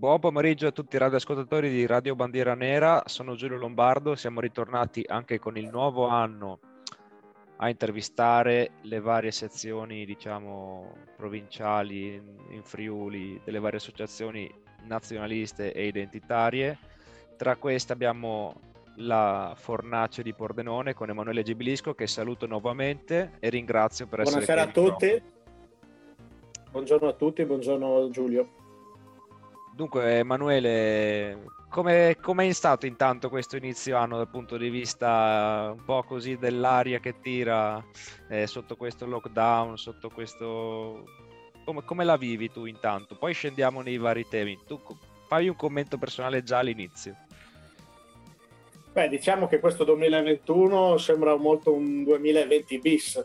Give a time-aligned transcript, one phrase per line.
[0.00, 5.04] Buon pomeriggio a tutti i radioascoltatori di Radio Bandiera Nera, sono Giulio Lombardo, siamo ritornati
[5.06, 6.58] anche con il nuovo anno
[7.56, 14.50] a intervistare le varie sezioni, diciamo, provinciali in Friuli, delle varie associazioni
[14.84, 16.78] nazionaliste e identitarie.
[17.36, 18.54] Tra queste abbiamo
[18.96, 24.54] la Fornace di Pordenone con Emanuele Gibilisco che saluto nuovamente e ringrazio per essere qui.
[24.54, 25.22] Buonasera a tutti.
[26.70, 28.59] Buongiorno a tutti, buongiorno Giulio.
[29.80, 31.38] Dunque, Emanuele,
[31.70, 36.98] come è stato intanto questo inizio anno dal punto di vista un po' così dell'aria
[36.98, 37.82] che tira
[38.28, 41.04] eh, sotto questo lockdown, sotto questo...
[41.64, 43.16] Come, come, la vivi tu intanto?
[43.16, 44.58] Poi scendiamo nei vari temi.
[44.66, 44.78] Tu
[45.26, 47.16] fai un commento personale già all'inizio.
[48.92, 53.24] Beh, diciamo che questo 2021 sembra molto un 2020 bis,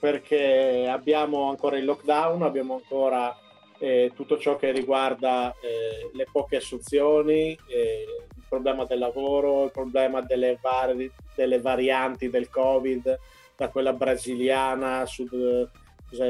[0.00, 3.36] perché abbiamo ancora il lockdown, abbiamo ancora
[3.82, 9.72] eh, tutto ciò che riguarda eh, le poche assunzioni, eh, il problema del lavoro, il
[9.72, 13.18] problema delle, vari, delle, varianti del Covid,
[13.56, 15.68] da quella brasiliana, sud,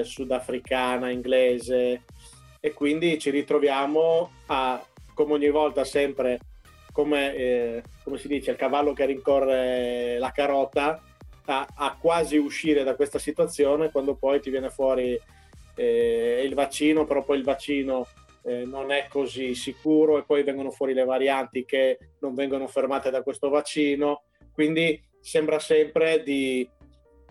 [0.02, 2.04] sudafricana, inglese,
[2.58, 6.38] e quindi ci ritroviamo a, come ogni volta, sempre
[6.90, 11.02] come, eh, come si dice, il cavallo che rincorre la carota,
[11.44, 15.20] a, a quasi uscire da questa situazione quando poi ti viene fuori
[15.74, 18.06] eh, il vaccino, però poi il vaccino
[18.44, 23.10] eh, non è così sicuro e poi vengono fuori le varianti che non vengono fermate
[23.10, 26.68] da questo vaccino, quindi sembra sempre di,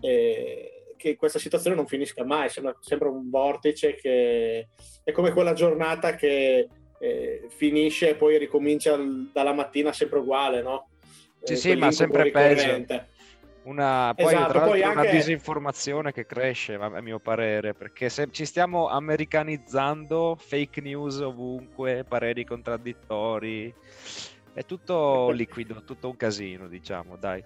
[0.00, 4.68] eh, che questa situazione non finisca mai, sembra sempre un vortice che
[5.04, 8.96] è come quella giornata che eh, finisce e poi ricomincia
[9.32, 10.88] dalla mattina sempre uguale, no?
[11.42, 12.70] Sì, sì, ma sempre peggio
[13.64, 14.98] una, poi, esatto, poi anche...
[14.98, 22.04] una disinformazione che cresce, a mio parere, perché se ci stiamo americanizzando, fake news ovunque,
[22.06, 23.72] pareri contraddittori,
[24.52, 27.42] è tutto liquido, tutto un casino, diciamo, dai.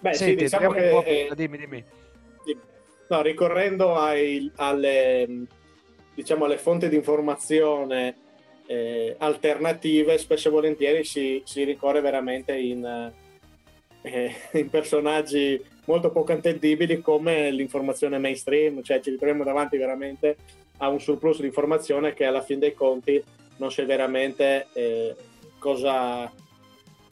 [0.00, 1.28] Beh, Senti, sì, diciamo che...
[1.28, 1.84] Eh, dimmi, dimmi.
[3.08, 5.46] No, ricorrendo ai, alle,
[6.14, 8.16] diciamo, alle fonti di informazione
[8.66, 13.12] eh, alternative, spesso e volentieri si, si ricorre veramente in
[14.06, 20.36] eh, in personaggi molto poco attendibili come l'informazione mainstream, cioè ci ritroviamo davanti veramente
[20.78, 23.22] a un surplus di informazione che alla fin dei conti
[23.58, 25.14] non sai veramente eh,
[25.58, 26.30] cosa,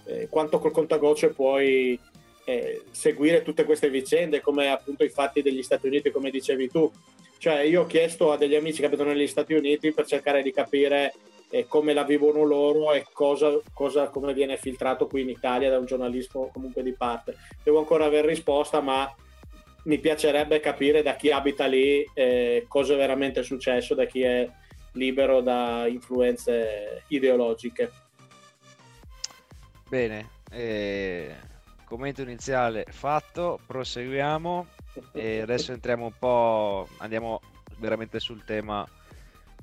[0.05, 1.99] eh, quanto col contagocce puoi
[2.44, 6.91] eh, seguire tutte queste vicende, come appunto i fatti degli Stati Uniti, come dicevi tu.
[7.38, 10.53] Cioè io ho chiesto a degli amici che abitano negli Stati Uniti per cercare di
[10.53, 11.12] capire
[11.50, 15.78] e come la vivono loro e cosa, cosa, come viene filtrato qui in Italia da
[15.78, 17.37] un giornalismo comunque di parte.
[17.62, 19.12] Devo ancora aver risposta, ma
[19.84, 24.50] mi piacerebbe capire da chi abita lì eh, cosa è veramente successo, da chi è
[24.93, 27.91] libero da influenze ideologiche.
[29.88, 31.34] Bene, eh,
[31.84, 34.66] commento iniziale fatto, proseguiamo
[35.12, 37.41] e adesso entriamo un po', andiamo
[37.78, 38.87] veramente sul tema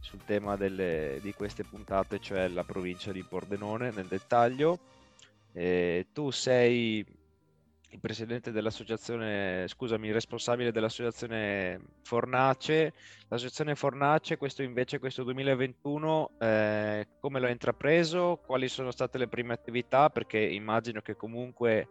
[0.01, 4.79] sul tema delle, di queste puntate, cioè la provincia di Pordenone nel dettaglio.
[5.53, 7.05] Eh, tu sei
[7.93, 12.93] il presidente dell'associazione, scusami, il responsabile dell'associazione Fornace.
[13.27, 18.41] L'associazione Fornace, questo invece, questo 2021, eh, come l'ho intrapreso?
[18.45, 20.09] Quali sono state le prime attività?
[20.09, 21.89] Perché immagino che comunque,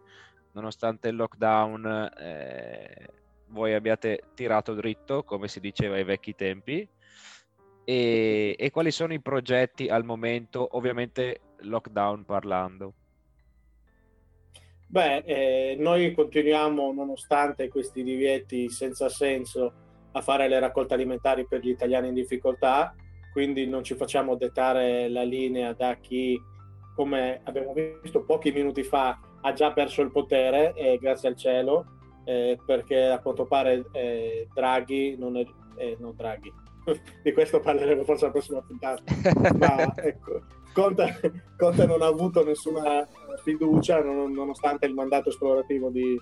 [0.53, 3.07] nonostante il lockdown, eh,
[3.47, 6.87] voi abbiate tirato dritto, come si diceva ai vecchi tempi.
[7.83, 12.93] E, e quali sono i progetti al momento, ovviamente lockdown parlando?
[14.87, 19.73] Beh, eh, noi continuiamo, nonostante questi divieti senza senso,
[20.11, 22.93] a fare le raccolte alimentari per gli italiani in difficoltà,
[23.31, 26.37] quindi non ci facciamo dettare la linea da chi,
[26.93, 31.85] come abbiamo visto pochi minuti fa, ha già perso il potere, eh, grazie al cielo,
[32.25, 35.45] eh, perché a quanto pare eh, Draghi non è,
[35.77, 36.51] eh, no, Draghi,
[37.23, 39.01] di questo parleremo forse la prossima puntata.
[39.55, 40.41] Ma ecco,
[40.73, 43.07] Conte, Conte, non ha avuto nessuna
[43.43, 46.19] fiducia non, nonostante il mandato esplorativo di,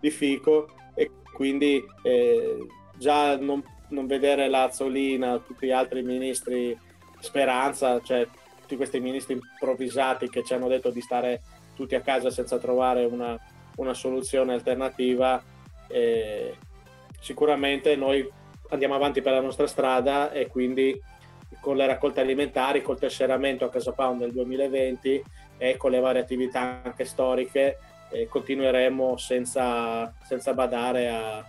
[0.00, 2.66] di Fico e quindi eh,
[2.96, 6.76] già non, non, vedere Lazzolina, tutti gli altri ministri
[7.20, 8.26] Speranza, cioè
[8.60, 11.42] tutti questi ministri improvvisati che ci hanno detto di stare
[11.74, 13.38] tutti a casa senza trovare una,
[13.76, 15.42] una soluzione alternativa,
[15.88, 16.56] eh,
[17.20, 18.28] sicuramente noi
[18.72, 20.98] andiamo avanti per la nostra strada e quindi
[21.60, 25.22] con le raccolte alimentari, col tesseramento a Casa Pound del 2020
[25.58, 27.78] e con le varie attività anche storiche
[28.10, 31.46] eh, continueremo senza, senza badare a,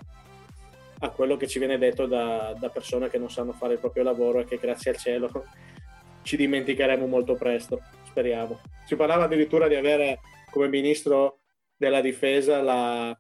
[1.00, 4.04] a, quello che ci viene detto da, da, persone che non sanno fare il proprio
[4.04, 5.30] lavoro e che grazie al cielo
[6.24, 8.60] ci dimenticheremo molto presto, speriamo.
[8.86, 10.20] Si parlava addirittura di avere
[10.52, 11.40] come ministro
[11.76, 13.18] della difesa la...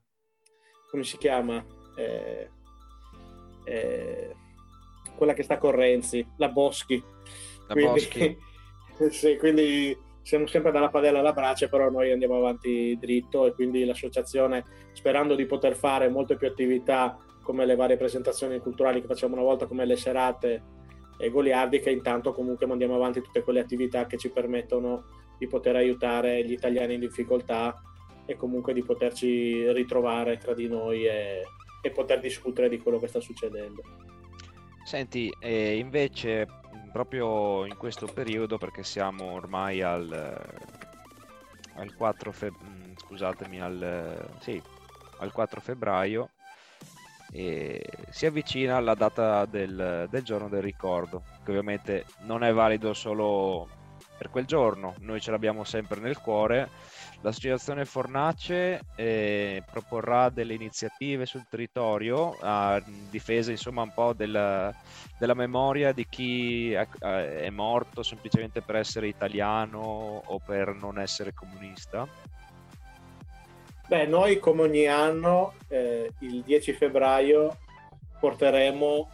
[0.89, 1.63] come si chiama?
[1.97, 2.49] Eh,
[3.63, 4.35] eh,
[5.15, 7.01] quella che sta con Renzi, la Boschi.
[7.67, 8.37] La quindi, Boschi.
[9.09, 13.83] sì, quindi siamo sempre dalla padella alla brace, però noi andiamo avanti dritto e quindi
[13.83, 14.63] l'associazione,
[14.93, 19.43] sperando di poter fare molte più attività come le varie presentazioni culturali che facciamo una
[19.43, 20.63] volta, come le serate
[21.17, 25.03] e goliardiche, intanto comunque mandiamo avanti tutte quelle attività che ci permettono
[25.37, 27.81] di poter aiutare gli italiani in difficoltà
[28.25, 31.41] e comunque di poterci ritrovare tra di noi e,
[31.83, 33.83] e poter discutere di quello che sta succedendo.
[34.85, 36.47] Senti, eh, invece
[36.93, 40.11] proprio in questo periodo, perché siamo ormai al,
[41.75, 44.61] al 4 febbraio, scusatemi, al, sì,
[45.19, 46.29] al 4 febbraio,
[47.31, 53.67] si avvicina la data del, del giorno del ricordo, che ovviamente non è valido solo
[54.17, 56.69] per quel giorno, noi ce l'abbiamo sempre nel cuore.
[57.23, 64.73] L'associazione Fornace eh, proporrà delle iniziative sul territorio a difesa insomma un po' della,
[65.17, 71.33] della memoria di chi è, è, morto semplicemente per essere italiano o per non essere
[71.33, 72.05] comunista.
[73.87, 77.57] Beh, noi come ogni anno eh, il 10 febbraio
[78.19, 79.09] porteremo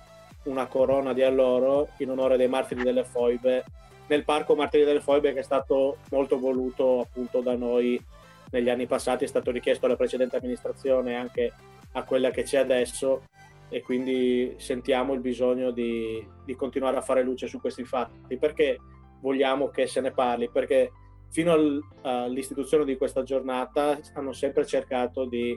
[0.45, 3.65] una corona di alloro in onore dei martiri delle foibe
[4.09, 8.03] nel parco Martiri delle Foibe che è stato molto voluto appunto da noi
[8.51, 11.53] negli anni passati, è stato richiesto alla precedente amministrazione anche
[11.94, 13.23] a quella che c'è adesso
[13.69, 18.38] e quindi sentiamo il bisogno di, di continuare a fare luce su questi fatti.
[18.38, 18.79] Perché
[19.21, 20.50] vogliamo che se ne parli?
[20.50, 20.91] Perché
[21.29, 25.56] fino al, all'istituzione di questa giornata hanno sempre cercato di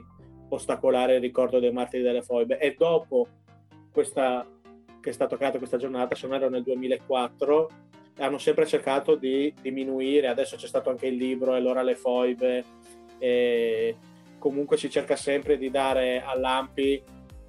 [0.49, 3.27] ostacolare il ricordo dei martiri delle foibe e dopo
[3.91, 4.47] questa,
[5.01, 7.69] che è stata creata questa giornata, se non ero nel 2004,
[8.17, 12.63] hanno sempre cercato di diminuire, adesso c'è stato anche il libro e l'ora le foibe,
[13.17, 13.95] e
[14.37, 17.03] comunque si cerca sempre di dare all'AMPI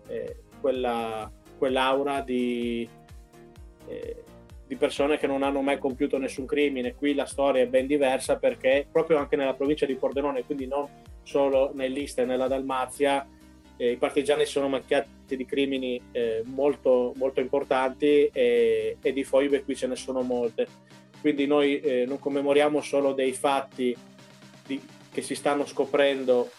[0.09, 2.89] eh, quella, quell'aura di,
[3.89, 4.23] eh,
[4.67, 6.95] di persone che non hanno mai compiuto nessun crimine.
[6.95, 10.89] Qui la storia è ben diversa perché proprio anche nella provincia di Pordenone, quindi non
[11.23, 13.27] solo nell'Ista e nella Dalmazia,
[13.77, 19.65] eh, i partigiani sono macchiati di crimini eh, molto, molto importanti e, e, di foibe
[19.65, 20.67] qui ce ne sono molte.
[21.21, 23.97] Quindi noi eh, non commemoriamo solo dei fatti
[24.67, 24.81] di,
[25.11, 26.51] che si stanno scoprendo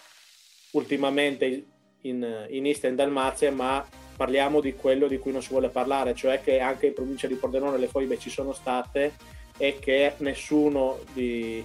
[0.72, 1.66] ultimamente
[2.02, 3.86] in, in e in Dalmazia, ma
[4.16, 7.36] parliamo di quello di cui non si vuole parlare, cioè che anche in provincia di
[7.36, 9.14] Pordenone le foibe ci sono state
[9.58, 11.64] e che nessuno di,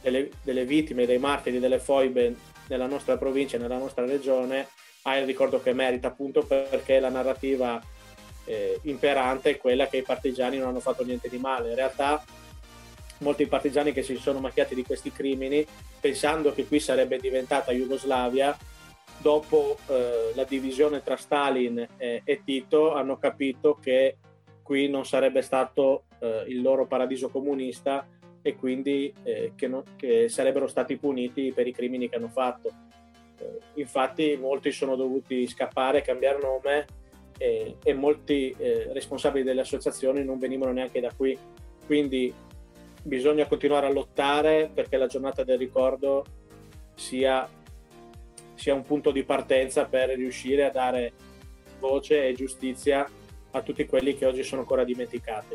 [0.00, 2.34] delle, delle vittime, dei martiri delle foibe
[2.68, 4.68] nella nostra provincia nella nostra regione
[5.02, 7.80] ha il ricordo che merita appunto perché la narrativa
[8.44, 11.70] eh, imperante è quella che i partigiani non hanno fatto niente di male.
[11.70, 12.22] In realtà
[13.18, 15.66] molti partigiani che si sono macchiati di questi crimini
[16.00, 18.56] pensando che qui sarebbe diventata Jugoslavia
[19.18, 24.18] dopo eh, la divisione tra Stalin e, e, Tito hanno capito che
[24.62, 28.06] qui non sarebbe stato eh, il loro paradiso comunista
[28.48, 32.70] e quindi eh, che, no, che, sarebbero stati puniti per i crimini che hanno fatto.
[33.38, 36.86] Eh, infatti molti sono dovuti scappare, cambiare nome
[37.36, 41.36] e, e molti eh, responsabili delle associazioni non venivano neanche da qui.
[41.84, 42.32] Quindi
[43.02, 46.24] bisogna continuare a lottare perché la giornata del ricordo
[46.94, 47.46] sia,
[48.54, 51.12] sia un punto di partenza per riuscire a dare
[51.78, 53.06] voce e giustizia
[53.50, 55.54] a tutti quelli che oggi sono ancora dimenticati.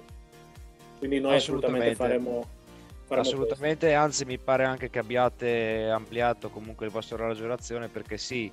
[0.99, 2.61] Quindi noi assolutamente, assolutamente faremo
[3.07, 4.03] Assolutamente, questo.
[4.03, 8.51] anzi mi pare anche che abbiate ampliato comunque il vostro raggionazione perché sì,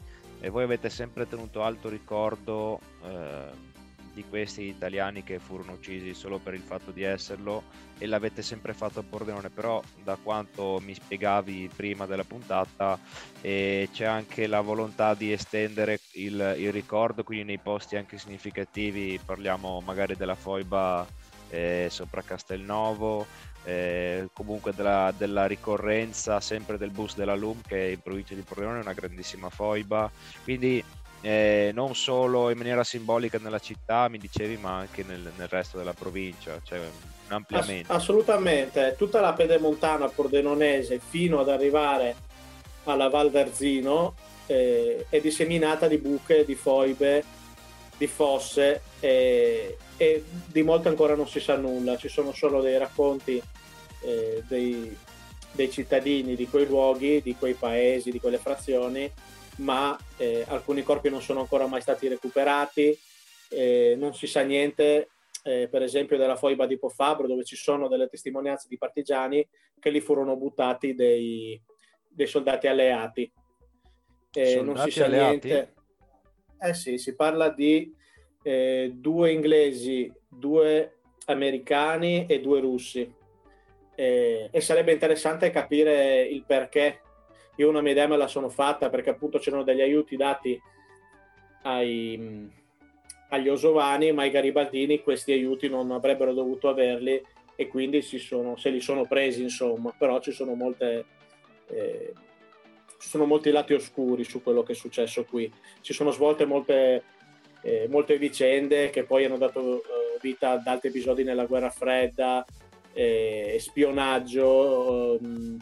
[0.49, 3.69] voi avete sempre tenuto alto ricordo eh,
[4.12, 7.62] di questi italiani che furono uccisi solo per il fatto di esserlo
[7.99, 12.99] e l'avete sempre fatto a Pordenone, però da quanto mi spiegavi prima della puntata
[13.40, 19.21] eh, c'è anche la volontà di estendere il, il, ricordo, quindi nei posti anche significativi,
[19.25, 21.07] parliamo magari della foiba
[21.50, 23.26] eh, sopra Castelnovo,
[23.64, 28.79] eh, comunque della, della, ricorrenza sempre del bus della LUM che in provincia di Pordenone
[28.79, 30.11] è una grandissima foiba.
[30.43, 30.83] Quindi
[31.23, 35.76] eh, non solo in maniera simbolica nella città mi dicevi ma anche nel, nel resto
[35.76, 37.93] della provincia cioè un ampliamento.
[37.93, 38.95] Ass- assolutamente.
[38.97, 42.17] Tutta la pedemontana pordenonese fino ad arrivare
[42.85, 44.14] alla Val Verzino
[44.47, 47.38] eh, è disseminata di buche, di foibe
[48.00, 52.78] di fosse e, e, di molte ancora non si sa nulla, ci sono solo dei
[52.78, 53.42] racconti
[54.00, 54.97] eh, dei,
[55.52, 59.12] dei, cittadini di quei luoghi, di quei paesi, di quelle frazioni,
[59.57, 62.99] ma eh, alcuni corpi non sono ancora mai stati recuperati,
[63.50, 65.11] eh, non si sa niente
[65.42, 69.47] eh, per esempio della foiba di Pofabro, dove ci sono delle testimonianze di partigiani
[69.78, 71.61] che lì furono buttati dei,
[72.09, 73.30] dei soldati alleati.
[74.33, 75.49] Eh, non si sa alleati?
[75.49, 75.75] niente.
[76.62, 77.90] Eh sì, si parla di
[78.43, 83.11] eh, due inglesi, due americani e due russi.
[83.95, 87.00] Eh, e sarebbe interessante capire il perché.
[87.57, 90.59] Io una mia idea me la sono fatta perché appunto c'erano degli aiuti dati
[91.62, 92.49] ai,
[93.31, 97.23] agli Osovani, ma i Garibaldini questi aiuti non avrebbero dovuto averli
[97.57, 99.95] e quindi sono, se li sono presi, insomma.
[99.97, 101.05] Però ci sono molte...
[101.69, 102.12] Eh,
[103.00, 105.50] ci sono molti lati oscuri su quello che è successo qui.
[105.80, 107.02] Si sono svolte molte,
[107.62, 112.45] eh, molte vicende che poi hanno dato eh, vita ad altri episodi nella guerra fredda,
[112.92, 115.19] eh, spionaggio.
[115.19, 115.59] Ehm,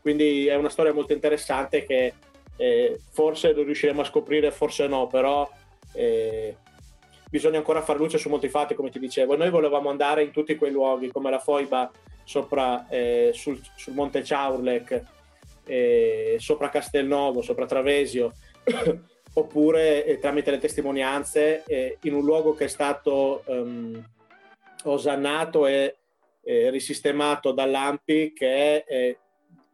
[0.00, 2.12] quindi è una storia molto interessante che
[2.56, 5.48] eh, forse lo riusciremo a scoprire, forse no, però
[5.92, 6.56] eh,
[7.30, 9.36] bisogna ancora far luce su molti fatti, come ti dicevo.
[9.36, 11.90] Noi volevamo andare in tutti quei luoghi, come la Foiba
[12.24, 15.02] sopra, eh, sul, sul, Monte Ciaurlec,
[15.66, 18.32] eh, sopra Castelnovo, sopra Travesio,
[19.34, 24.02] oppure eh, tramite le testimonianze eh, in un luogo che è stato um,
[24.84, 25.96] osannato e
[26.42, 29.18] eh, risistemato dall'AMPI, che è eh,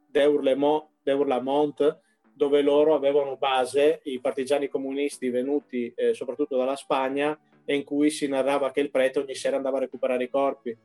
[0.09, 1.99] Deur-Lamont,
[2.33, 8.27] dove loro avevano base i partigiani comunisti venuti soprattutto dalla Spagna e in cui si
[8.27, 10.77] narrava che il prete ogni sera andava a recuperare i corpi.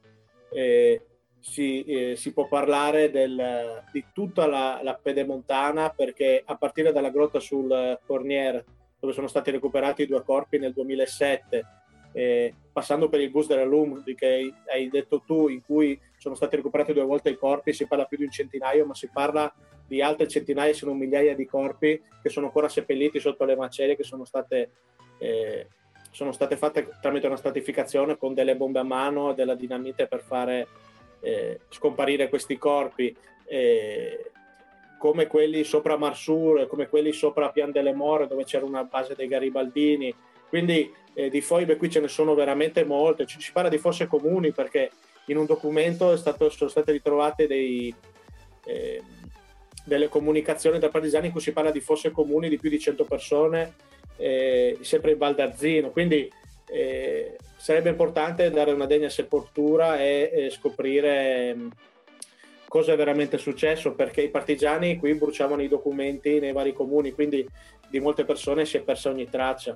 [0.52, 1.02] Eh,
[1.48, 7.12] si, eh, si, può parlare del, di tutta la, la, pedemontana perché a partire dalla
[7.12, 8.66] grotta sul Cornier
[9.00, 11.66] dove sono stati recuperati i due corpi nel 2007
[12.14, 16.56] eh, passando per il bus della LUM che hai detto tu in cui sono stati
[16.56, 19.54] recuperati due volte i corpi si parla più di un centinaio ma si parla
[19.88, 23.96] di altre centinaia se non migliaia di corpi che sono ancora seppelliti sotto le macerie
[23.96, 24.72] che sono state
[25.20, 25.68] eh,
[26.10, 30.22] sono state fatte tramite una stratificazione con delle bombe a mano e della dinamite per
[30.22, 30.68] fare
[31.22, 33.16] eh, scomparire questi corpi,
[33.48, 34.32] eh,
[34.98, 39.28] come quelli sopra Marsur, come quelli sopra Pian delle More, dove c'era una base dei
[39.28, 40.14] Garibaldini.
[40.48, 43.26] Quindi eh, di foibe qui ce ne sono veramente molte.
[43.26, 44.92] Ci, si parla di fosse comuni perché
[45.26, 47.94] in un documento stato, sono state ritrovate dei,
[48.66, 49.02] eh,
[49.86, 53.06] delle comunicazioni tra partigiani in cui si parla di fosse comuni di più di 100
[53.06, 53.74] persone
[54.18, 56.32] eh, sempre in Val d'Arzino, quindi
[56.70, 61.68] eh, sarebbe importante dare una degna sepoltura e, e scoprire mm,
[62.68, 67.44] cosa è veramente successo, perché i partigiani qui bruciavano i documenti nei vari comuni, quindi
[67.90, 69.76] di molte persone si è persa ogni traccia.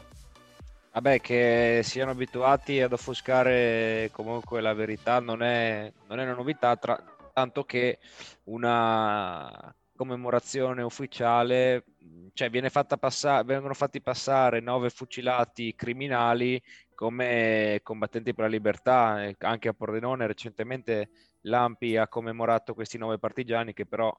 [0.92, 6.76] Vabbè, che siano abituati ad offuscare comunque la verità non è, non è una novità,
[6.76, 7.04] tra,
[7.34, 7.98] tanto che
[8.44, 11.86] una commemorazione ufficiale,
[12.34, 16.62] cioè viene fatta passare, vengono fatti passare nove fucilati criminali
[17.00, 21.12] come combattenti per la libertà, anche a Pordenone recentemente
[21.44, 24.14] l'AMPI ha commemorato questi nove partigiani che però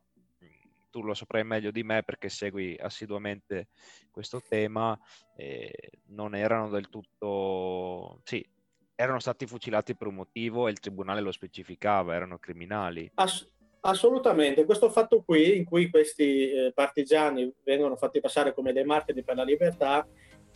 [0.88, 3.68] tu lo saprai meglio di me perché segui assiduamente
[4.10, 4.99] questo tema,
[5.37, 8.42] eh, non erano del tutto, sì,
[8.94, 13.10] erano stati fucilati per un motivo e il tribunale lo specificava, erano criminali.
[13.16, 13.46] Ass-
[13.82, 19.22] Assolutamente, questo fatto qui in cui questi eh, partigiani vengono fatti passare come dei martiri
[19.22, 20.06] per la libertà,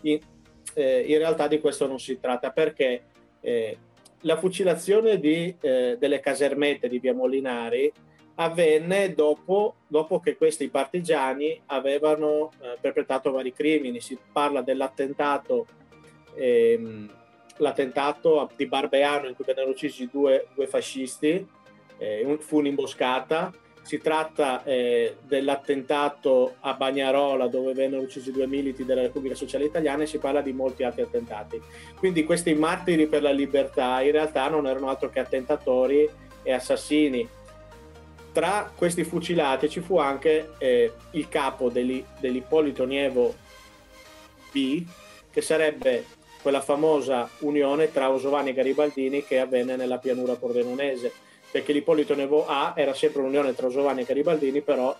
[0.03, 0.21] in,
[0.73, 3.03] eh, in realtà di questo non si tratta perché
[3.41, 3.77] eh,
[4.21, 7.93] la fucilazione di, eh, delle casermette di Via Molinari
[8.37, 14.01] avvenne dopo, dopo che questi partigiani avevano eh, perpetrato vari crimini.
[14.01, 15.67] Si parla dell'attentato,
[16.35, 17.13] ehm,
[17.59, 21.47] l'attentato di Barbeano in cui vennero uccisi due, due fascisti
[21.99, 23.53] eh, fu un'imboscata.
[23.85, 30.05] Si tratta eh, dell'attentato a Bagnarola dove vennero uccisi due militi della Repubblica Sociale Italiana
[30.05, 31.61] e si parla di molti altri attentati.
[31.95, 36.09] Quindi questi martiri per la libertà in realtà non erano altro che attentatori
[36.43, 37.29] e assassini.
[38.33, 43.35] Tra questi fucilati ci fu anche eh, il capo dell'Ippolito Nievo
[44.51, 44.83] B,
[45.31, 46.05] che sarebbe
[46.45, 51.11] quella famosa unione tra Osovani e Garibaldini che avvenne nella pianura pordenonese
[51.55, 54.93] perché l'Ippolito Nevo A era sempre un'unione tra Giovanni e Garibaldini, però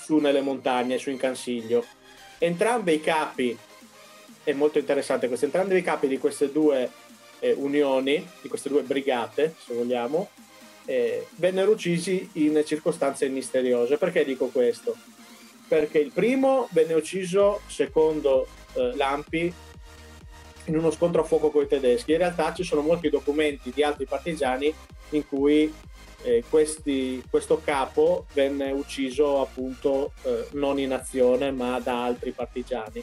[0.00, 1.84] su nelle montagne, su in Cansiglio.
[2.38, 3.54] Entrambi i capi,
[4.42, 6.90] è molto interessante questo, entrambi i capi di queste due
[7.40, 10.30] eh, unioni, di queste due brigate, se vogliamo,
[10.86, 13.98] eh, vennero uccisi in circostanze misteriose.
[13.98, 14.96] Perché dico questo?
[15.68, 19.52] Perché il primo venne ucciso, secondo eh, Lampi,
[20.66, 22.12] in uno scontro a fuoco con i tedeschi.
[22.12, 24.72] In realtà ci sono molti documenti di altri partigiani
[25.10, 25.72] in cui
[26.22, 33.02] eh, questi, questo capo venne ucciso appunto eh, non in azione ma da altri partigiani.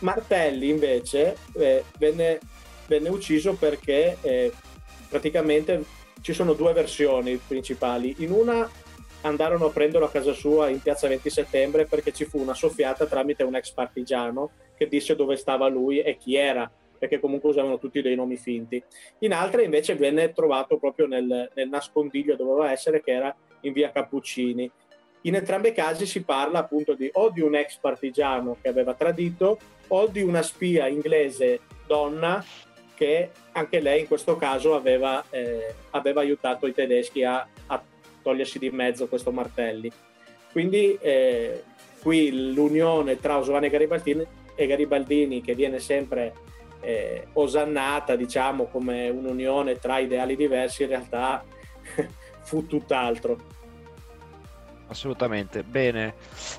[0.00, 2.40] Martelli invece eh, venne
[2.90, 4.52] venne ucciso perché eh,
[5.08, 5.84] praticamente
[6.22, 8.16] ci sono due versioni principali.
[8.18, 8.68] In una
[9.22, 13.06] andarono a prenderlo a casa sua in piazza 20 settembre perché ci fu una soffiata
[13.06, 17.78] tramite un ex partigiano che disse dove stava lui e chi era, perché comunque usavano
[17.78, 18.82] tutti dei nomi finti.
[19.18, 23.90] In altre invece venne trovato proprio nel, nel nascondiglio doveva essere, che era in via
[23.90, 24.70] Cappuccini.
[25.22, 28.94] In entrambi i casi si parla appunto di o di un ex partigiano che aveva
[28.94, 29.58] tradito
[29.88, 32.42] o di una spia inglese donna
[32.94, 37.46] che anche lei in questo caso aveva, eh, aveva aiutato i tedeschi a,
[38.22, 39.90] togliersi di mezzo questo Martelli.
[40.52, 41.62] Quindi eh,
[42.00, 46.32] qui l'unione tra e Garibaldini, e Garibaldini che viene sempre
[46.80, 51.44] eh, osannata diciamo come un'unione tra ideali diversi in realtà
[52.42, 53.58] fu tutt'altro.
[54.88, 56.14] Assolutamente, bene.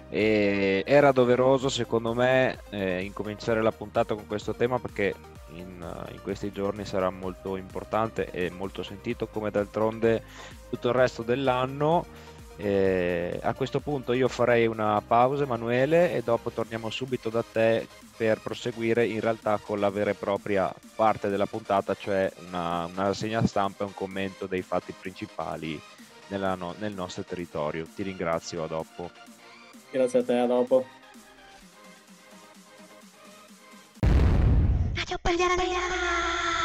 [0.10, 5.14] E era doveroso secondo me eh, incominciare la puntata con questo tema perché
[5.54, 10.24] in, uh, in, questi giorni sarà molto importante e molto sentito come d'altronde
[10.70, 12.06] tutto il resto dell'anno.
[12.58, 17.88] Eh, a questo punto io farei una pausa Emanuele e dopo torniamo subito da te
[18.16, 23.04] per proseguire in realtà con la vera e propria parte della puntata, cioè una, una
[23.06, 25.82] rassegna stampa e un commento dei fatti principali
[26.28, 27.88] nella, nel nostro territorio.
[27.96, 29.10] Ti ringrazio, a dopo.
[29.90, 30.86] Grazie a te, a dopo.
[35.12, 36.61] Radio Pagliara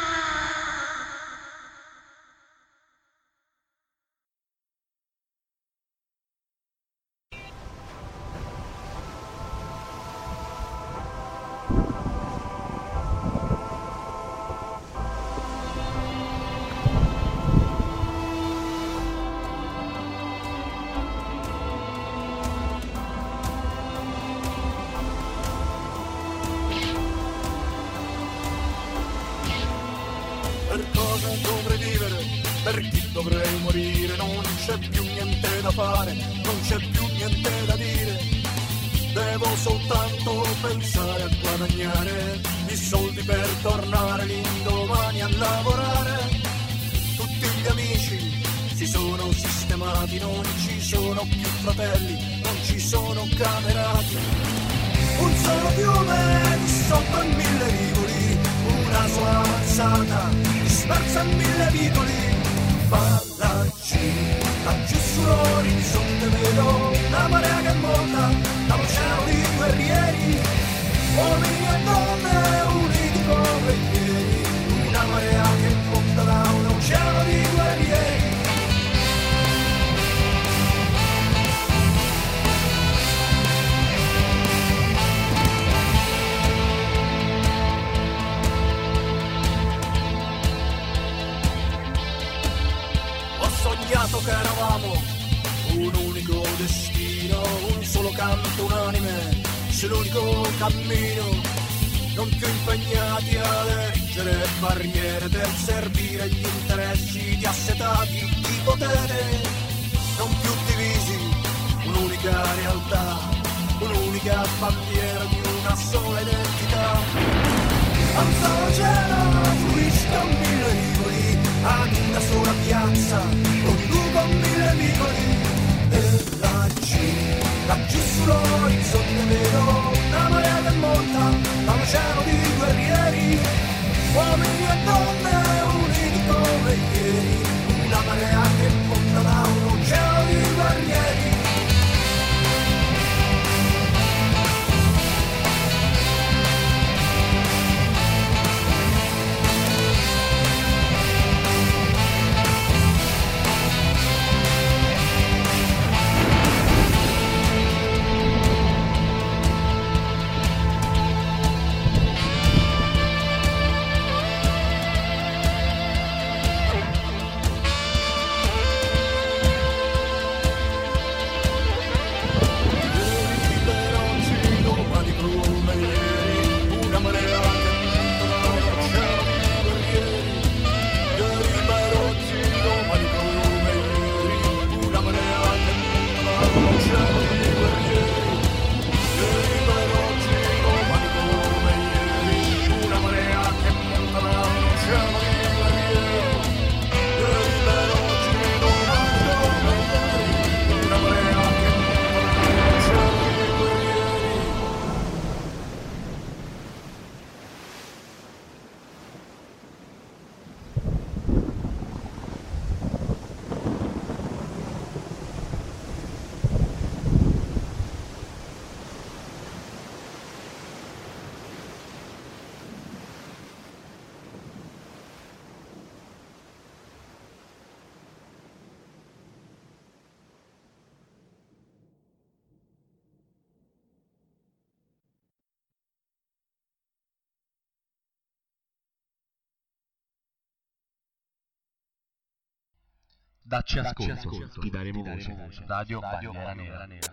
[243.47, 245.33] Dacci ascolto, Dacci ascolto ti daremo voce.
[245.65, 246.85] Radio, Radio Bandiera Nera.
[246.85, 247.11] Nera.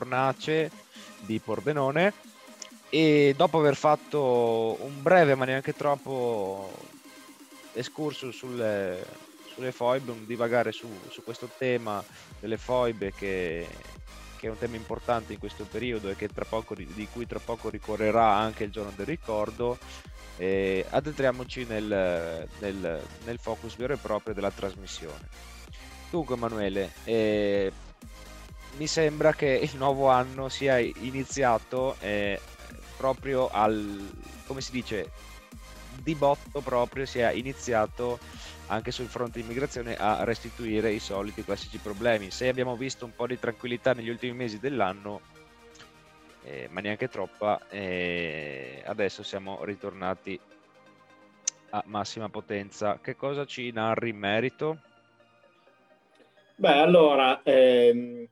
[0.00, 0.70] Fornace
[1.20, 2.14] di Pordenone
[2.88, 6.72] e dopo aver fatto un breve ma neanche troppo
[7.74, 9.04] escurso sulle,
[9.52, 12.02] sulle foibe, un divagare su, su, questo tema
[12.40, 13.68] delle foibe che,
[14.38, 18.32] che, è un tema importante in questo periodo e poco, di cui tra poco ricorrerà
[18.34, 19.78] anche il giorno del ricordo,
[20.38, 25.28] eh, addentriamoci nel, nel, nel, focus vero e proprio della trasmissione.
[26.10, 27.72] Dunque Emanuele, eh,
[28.76, 32.40] mi sembra che il nuovo anno sia iniziato eh,
[32.96, 34.10] proprio al,
[34.46, 35.10] come si dice,
[36.02, 38.18] di botto proprio sia iniziato
[38.66, 42.30] anche sul fronte immigrazione a restituire i soliti classici problemi.
[42.30, 45.20] Se abbiamo visto un po' di tranquillità negli ultimi mesi dell'anno,
[46.44, 50.38] eh, ma neanche troppa, eh, adesso siamo ritornati
[51.70, 52.98] a massima potenza.
[53.00, 54.78] Che cosa ci narri in merito?
[56.56, 58.26] Beh, allora, ehm,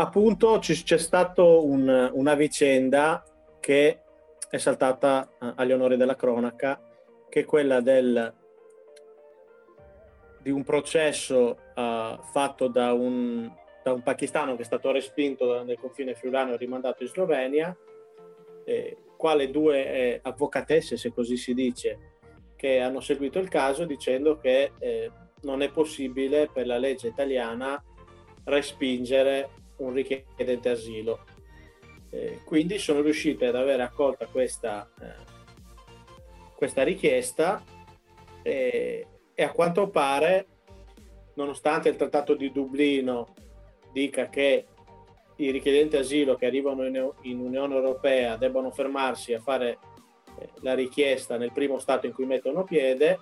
[0.00, 3.22] appunto c'è stata un, una vicenda
[3.60, 4.00] che
[4.48, 6.80] è saltata eh, agli onori della cronaca,
[7.28, 8.34] che è quella del,
[10.42, 13.50] di un processo uh, fatto da un,
[13.82, 17.76] da un, pakistano che è stato respinto nel confine friulano e rimandato in Slovenia,
[18.64, 22.16] eh, quale due eh, avvocatesse, se così si dice,
[22.56, 25.10] che hanno seguito il caso dicendo che eh,
[25.42, 27.82] non è possibile per la legge italiana
[28.44, 31.24] respingere un richiedente asilo.
[32.10, 35.14] Eh, quindi sono riuscite ad avere accolta questa, eh,
[36.56, 37.62] questa richiesta
[38.42, 40.46] e, e a quanto pare,
[41.34, 43.34] nonostante il Trattato di Dublino
[43.92, 44.66] dica che
[45.36, 49.78] i richiedenti asilo che arrivano in, in Unione Europea debbano fermarsi a fare
[50.38, 53.18] eh, la richiesta nel primo Stato in cui mettono piede,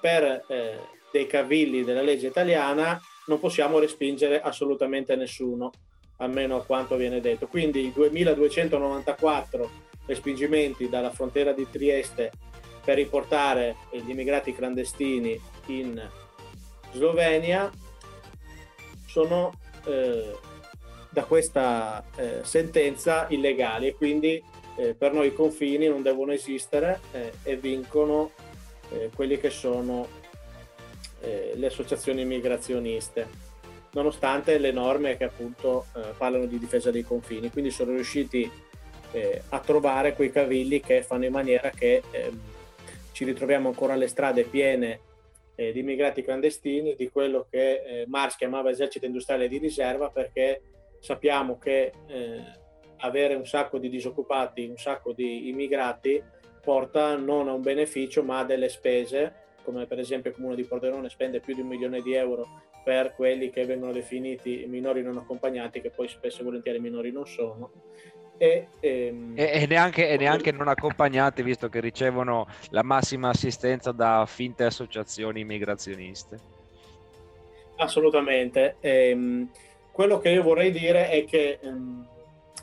[0.00, 0.78] per eh,
[1.10, 5.70] dei cavilli della legge italiana non possiamo respingere assolutamente nessuno,
[6.16, 7.46] almeno a quanto viene detto.
[7.46, 9.70] Quindi 2294
[10.06, 12.32] respingimenti dalla frontiera di Trieste
[12.84, 16.00] per riportare gli immigrati clandestini in
[16.92, 17.70] Slovenia
[19.06, 19.52] sono
[19.84, 20.34] eh,
[21.10, 24.42] da questa eh, sentenza illegali e quindi
[24.76, 28.32] eh, per noi i confini non devono esistere eh, e vincono
[28.90, 30.06] eh, quelli che sono
[31.20, 33.26] eh, le associazioni immigrazioniste,
[33.96, 37.50] nonostante le norme che appunto eh, parlano di difesa dei confini.
[37.50, 38.48] Quindi sono riusciti
[39.12, 42.40] eh, a trovare quei cavilli che fanno in maniera che ehm,
[43.12, 45.00] ci ritroviamo ancora alle strade piene
[45.54, 50.60] eh, di immigrati clandestini, di quello che eh, Mars chiamava esercito industriale di riserva, perché
[51.00, 52.42] sappiamo che eh,
[52.98, 56.22] avere un sacco di disoccupati, un sacco di immigrati
[56.60, 60.62] porta non a un beneficio ma a delle spese come per esempio il comune di
[60.62, 62.46] Pordenone spende più di un milione di euro
[62.86, 67.26] per quelli che vengono definiti minori non accompagnati, che poi spesso e volentieri minori non
[67.26, 67.72] sono.
[68.38, 69.32] E, ehm...
[69.34, 74.62] e, e, neanche, e, neanche, non accompagnati, visto che ricevono la massima assistenza da finte
[74.62, 76.38] associazioni immigrazioniste.
[77.78, 78.76] Assolutamente.
[78.78, 79.50] Ehm,
[79.90, 82.06] quello che io vorrei dire è che ehm,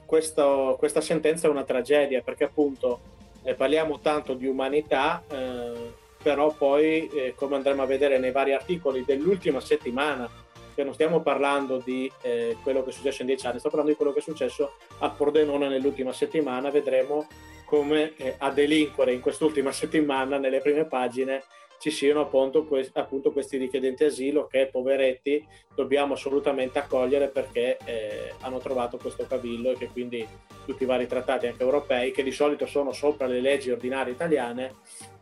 [0.06, 3.02] questo, questa sentenza è una tragedia, perché appunto
[3.44, 5.22] eh, parliamo tanto di umanità.
[5.30, 10.28] Eh, però poi eh, come andremo a vedere nei vari articoli dell'ultima settimana,
[10.74, 13.92] che non stiamo parlando di eh, quello che è successo in dieci anni, stiamo parlando
[13.92, 17.28] di quello che è successo a Pordenone nell'ultima settimana, vedremo
[17.66, 21.44] come eh, a delinquere in quest'ultima settimana nelle prime pagine
[21.84, 28.34] ci siano appunto, que- appunto, questi richiedenti asilo che poveretti dobbiamo assolutamente accogliere perché eh,
[28.40, 30.26] hanno trovato questo cavillo e che quindi
[30.66, 34.76] tutti i vari trattati anche europei che di solito sono sopra le leggi ordinarie italiane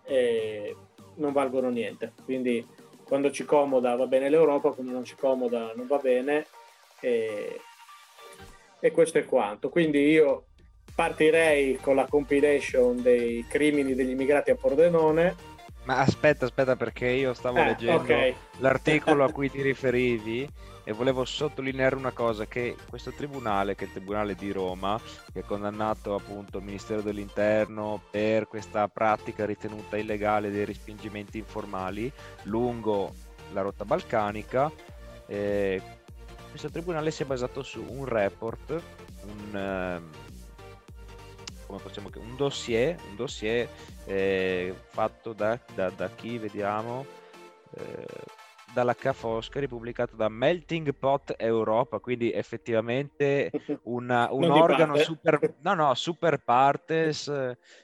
[0.03, 0.75] eh,
[1.15, 2.13] non valgono niente.
[2.23, 2.65] Quindi
[3.03, 6.45] quando ci comoda va bene l'Europa, quando non ci comoda non va bene.
[6.99, 7.59] E,
[8.79, 9.69] e questo è quanto.
[9.69, 10.45] Quindi io
[10.93, 15.49] partirei con la compilation dei crimini degli immigrati a Pordenone.
[15.83, 18.35] Ma aspetta, aspetta, perché io stavo eh, leggendo okay.
[18.57, 20.47] l'articolo a cui ti riferivi
[20.83, 24.99] e volevo sottolineare una cosa che questo tribunale che è il tribunale di Roma
[25.31, 32.11] che ha condannato appunto il Ministero dell'Interno per questa pratica ritenuta illegale dei respingimenti informali
[32.43, 33.13] lungo
[33.53, 34.71] la rotta balcanica
[35.27, 35.81] eh,
[36.49, 38.81] questo tribunale si è basato su un report
[39.23, 40.01] un, eh,
[41.67, 43.69] un dossier un dossier
[44.05, 47.05] eh, fatto da, da, da chi vediamo
[47.75, 48.05] eh,
[48.73, 53.51] dalla Ca' Foscari pubblicato da Melting Pot Europa, quindi effettivamente
[53.83, 57.31] una, un organo super, no, no, super partes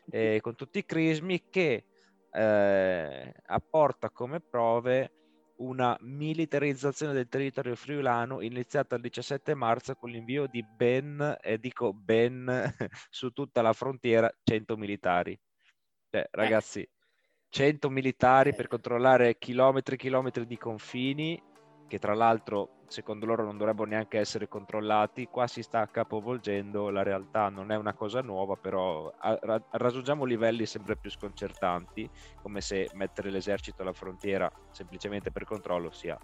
[0.09, 1.83] eh, con tutti i crismi che
[2.31, 5.11] eh, apporta come prove
[5.57, 11.93] una militarizzazione del territorio friulano iniziata il 17 marzo con l'invio di ben, e dico
[11.93, 12.73] ben,
[13.09, 15.37] su tutta la frontiera 100 militari.
[16.09, 16.87] Cioè, ragazzi,
[17.49, 21.41] 100 militari per controllare chilometri e chilometri di confini,
[21.87, 25.27] che tra l'altro secondo loro non dovrebbero neanche essere controllati.
[25.27, 29.11] Qua si sta capovolgendo la realtà, non è una cosa nuova, però
[29.71, 32.09] raggiungiamo livelli sempre più sconcertanti,
[32.41, 36.17] come se mettere l'esercito alla frontiera semplicemente per controllo sia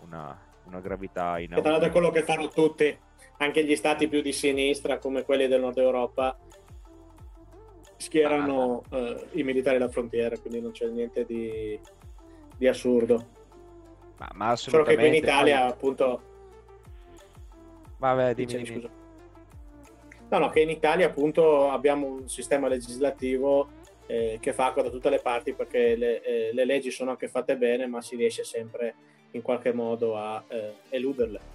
[0.00, 1.60] una, una gravità inaudita.
[1.60, 2.96] Tra l'altro è quello che fanno tutti,
[3.38, 6.38] anche gli stati più di sinistra come quelli del nord Europa
[8.04, 11.78] schierano eh, i militari alla frontiera, quindi non c'è niente di,
[12.56, 13.26] di assurdo.
[14.18, 14.60] Ma, ma assolutamente.
[14.70, 15.70] Solo che qui in Italia poi...
[15.70, 16.22] appunto...
[17.96, 18.66] Vabbè, dimmi, dimmi.
[18.66, 18.88] Scusa.
[20.28, 23.68] No, no, che in Italia appunto abbiamo un sistema legislativo
[24.06, 27.56] eh, che fa da tutte le parti perché le, eh, le, leggi sono anche fatte
[27.56, 28.94] bene, ma si riesce sempre
[29.30, 31.53] in qualche modo a eh, eluderle.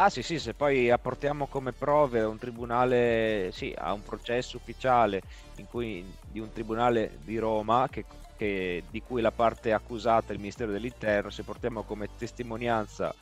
[0.00, 4.56] Ah sì sì, se poi apportiamo come prove a un tribunale, sì, a un processo
[4.56, 5.20] ufficiale
[5.68, 8.04] cui, di un tribunale di Roma che,
[8.36, 13.12] che, di cui la parte accusata è il Ministero dell'Interno, se portiamo come testimonianza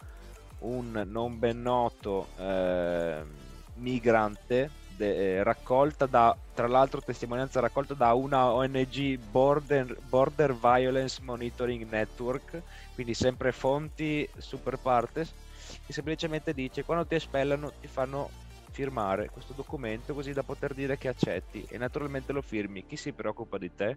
[0.58, 3.24] un non ben noto eh,
[3.76, 11.22] migrante de, eh, raccolta da, tra l'altro testimonianza raccolta da una ONG Border, Border Violence
[11.22, 12.62] Monitoring Network,
[12.94, 15.34] quindi sempre fonti super partes,
[15.84, 18.32] che semplicemente dice quando ti espellano ti fanno
[18.76, 22.84] firmare questo documento così da poter dire che accetti e naturalmente lo firmi.
[22.84, 23.96] Chi si preoccupa di te?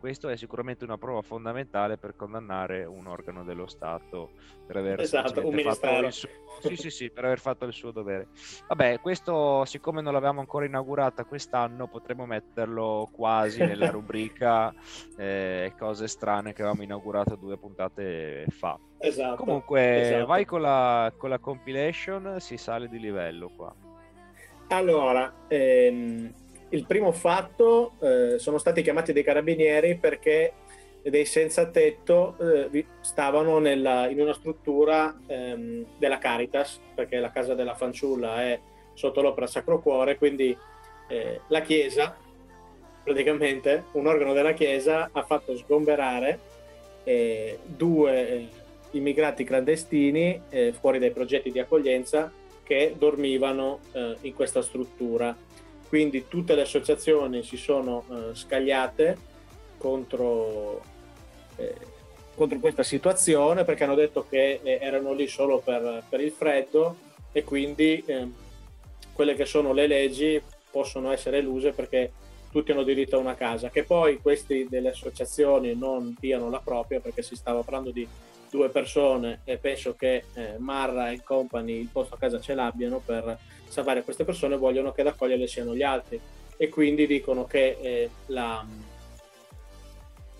[0.00, 4.32] Questo è sicuramente una prova fondamentale per condannare un organo dello Stato
[4.66, 6.28] per aver esatto, fatto suo...
[6.60, 8.26] sì, sì, sì, per aver fatto il suo dovere.
[8.66, 14.74] Vabbè, questo siccome non l'avevamo ancora inaugurata quest'anno potremmo metterlo quasi nella rubrica
[15.16, 18.76] eh, cose strane che avevamo inaugurato due puntate fa.
[18.98, 19.36] Esatto.
[19.36, 20.26] Comunque, esatto.
[20.26, 23.85] vai con la, con la compilation, si sale di livello qua.
[24.68, 26.32] Allora, ehm,
[26.70, 30.52] il primo fatto eh, sono stati chiamati dei carabinieri perché
[31.02, 37.54] dei senza tetto eh, stavano nella, in una struttura ehm, della Caritas, perché la casa
[37.54, 38.58] della fanciulla è
[38.94, 40.56] sotto l'opera Sacro Cuore, quindi
[41.08, 42.16] eh, la Chiesa,
[43.04, 46.40] praticamente un organo della Chiesa, ha fatto sgomberare
[47.04, 48.48] eh, due eh,
[48.90, 52.32] immigrati clandestini eh, fuori dai progetti di accoglienza
[52.66, 55.34] che dormivano eh, in questa struttura.
[55.88, 59.16] Quindi tutte le associazioni si sono eh, scagliate
[59.78, 60.82] contro,
[61.56, 61.74] eh,
[62.34, 66.96] contro, questa situazione perché hanno detto che eh, erano lì solo per, per il freddo
[67.30, 68.34] e quindi ehm,
[69.12, 72.10] quelle che sono le leggi possono essere eluse perché
[72.50, 73.70] tutti hanno diritto a una casa.
[73.70, 78.06] Che poi questi delle associazioni non diano la propria perché si stava parlando di
[78.56, 83.02] due persone e penso che eh, Marra e company il posto a casa ce l'abbiano
[83.04, 83.38] per
[83.68, 86.18] salvare queste persone vogliono che ad accoglierle siano gli altri.
[86.56, 88.64] E quindi dicono che eh, la,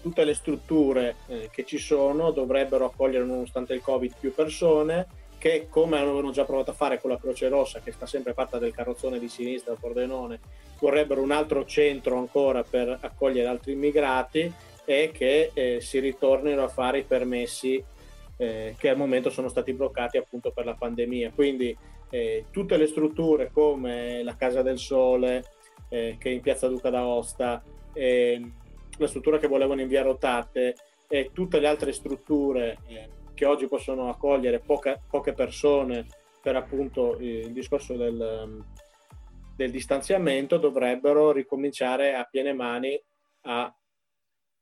[0.01, 5.67] tutte le strutture eh, che ci sono dovrebbero accogliere nonostante il covid più persone che
[5.69, 8.73] come avevano già provato a fare con la Croce Rossa che sta sempre fatta del
[8.73, 10.41] carrozzone di sinistra Pordenone
[10.79, 14.51] vorrebbero un altro centro ancora per accogliere altri immigrati
[14.87, 17.85] e che eh, si ritornino a fare i permessi
[18.37, 21.33] eh, che al momento sono stati bloccati appunto per la pandemia.
[21.33, 21.77] Quindi
[22.11, 25.45] eh, tutte le strutture come la Casa del Sole,
[25.89, 27.63] eh, che è in piazza Duca d'Aosta,
[28.99, 30.75] la struttura che volevano in via Rotate
[31.09, 36.07] e tutte le altre strutture eh, che oggi possono accogliere poca, poche persone
[36.43, 38.65] per appunto il discorso del,
[39.55, 43.01] del distanziamento dovrebbero ricominciare a piene mani
[43.43, 43.75] a,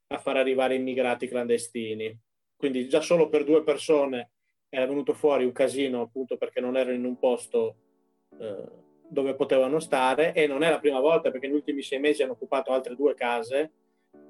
[0.09, 2.19] a far arrivare immigrati clandestini
[2.65, 4.31] quindi già solo per due persone
[4.71, 7.75] era venuto fuori un casino appunto perché non erano in un posto
[8.41, 8.65] eh,
[9.07, 12.33] dove potevano stare e non è la prima volta perché negli ultimi sei mesi hanno
[12.33, 13.71] occupato altre due case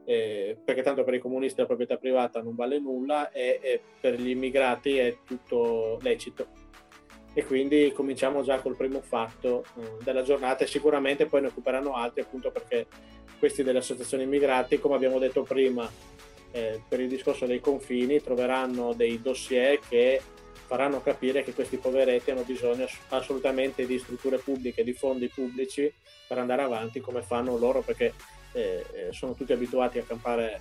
[0.05, 4.21] eh, perché tanto per i comunisti la proprietà privata non vale nulla e, e per
[4.21, 6.49] gli immigrati è tutto lecito.
[7.35, 11.95] E quindi cominciamo già col primo fatto eh, della giornata e sicuramente poi ne occuperanno
[11.95, 12.89] altri appunto perché
[13.39, 15.89] questi delle associazioni immigrati come abbiamo detto prima
[16.55, 20.23] eh, per il discorso dei confini troveranno dei dossier che
[20.67, 25.93] faranno capire che questi poveretti hanno bisogno assolutamente di strutture pubbliche, di fondi pubblici
[26.29, 28.15] per andare avanti come fanno loro perché
[28.53, 30.61] eh, eh sono tutti abituati a campare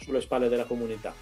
[0.00, 1.12] sulle spalle della comunità.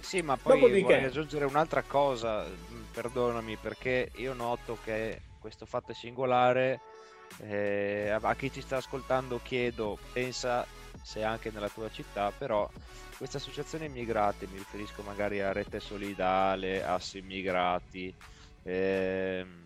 [0.00, 0.82] Sì, ma poi Dopodiché...
[0.82, 6.80] vorrei aggiungere un'altra cosa, mm, perdonami, perché io noto che questo fatto è singolare.
[7.42, 10.64] Eh, a chi ci sta ascoltando chiedo, pensa
[11.06, 12.68] se anche nella tua città, però
[13.16, 18.12] queste associazioni immigrate, mi riferisco magari a Rete Solidale, Assi Immigrati,
[18.64, 19.62] ehm,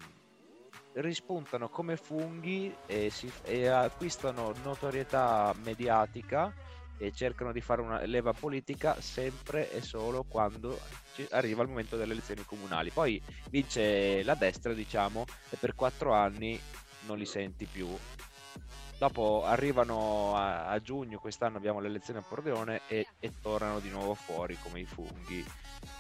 [0.93, 6.53] rispuntano come funghi e, si, e acquistano notorietà mediatica
[6.99, 10.79] e cercano di fare una leva politica sempre e solo quando
[11.31, 12.91] arriva il momento delle elezioni comunali.
[12.91, 16.61] Poi vince la destra, diciamo, e per quattro anni
[17.07, 17.89] non li senti più
[19.01, 23.89] dopo arrivano a, a, giugno, quest'anno abbiamo le elezioni a Pordenone e, e, tornano di
[23.89, 25.43] nuovo fuori come i funghi.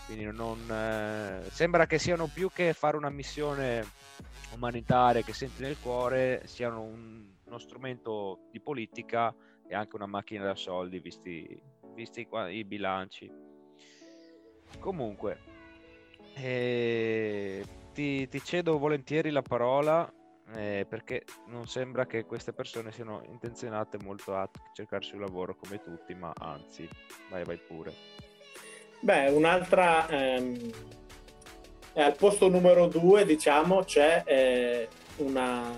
[0.05, 3.87] Quindi non, eh, sembra che siano più che fare una missione
[4.53, 9.35] umanitaria che senti nel cuore, siano un, uno strumento di politica
[9.67, 11.59] e anche una macchina da soldi, visti,
[11.95, 13.33] visti qua, i bilanci.
[14.79, 15.39] Comunque,
[16.35, 20.13] eh, ti, ti cedo volentieri la parola
[20.55, 25.83] eh, perché non sembra che queste persone siano intenzionate molto a cercarsi un lavoro come
[25.83, 26.89] tutti, ma anzi,
[27.29, 27.93] vai, vai pure.
[29.01, 30.09] Beh, un'altra...
[30.09, 30.71] Ehm,
[31.95, 35.77] al posto numero due, diciamo, c'è eh, una,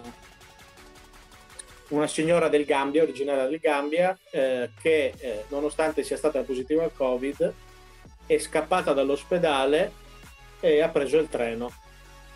[1.89, 6.93] una signora del Gambia, originaria del Gambia, eh, che eh, nonostante sia stata positiva al
[6.95, 7.55] Covid,
[8.27, 9.93] è scappata dall'ospedale
[10.61, 11.71] e ha preso il treno,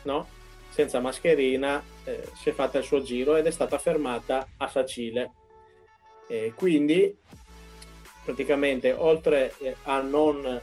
[0.02, 0.26] no?
[0.70, 5.32] senza mascherina, eh, si è fatta il suo giro ed è stata fermata a Sacile.
[6.28, 7.14] Eh, quindi,
[8.24, 10.60] praticamente, oltre eh, a non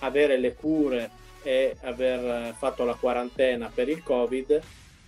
[0.00, 1.10] avere le cure
[1.42, 4.60] e aver fatto la quarantena per il Covid,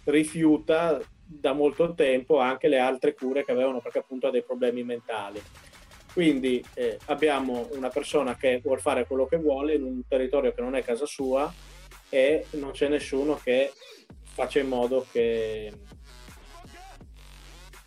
[0.05, 4.85] rifiuta da molto tempo anche le altre cure che avevano perché appunto ha dei problemi
[4.85, 5.43] mentali.
[6.13, 10.63] Quindi eh, abbiamo una persona che vuole fare quello che vuole in un territorio che
[10.63, 11.53] non è casa sua
[12.09, 13.73] e non c'è nessuno che
[14.37, 15.73] faccia in modo che,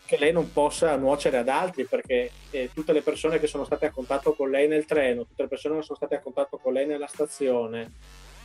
[0.04, 3.86] che lei non possa nuocere ad altri perché eh, tutte le persone che sono state
[3.86, 6.74] a contatto con lei nel treno, tutte le persone che sono state a contatto con
[6.74, 7.92] lei nella stazione,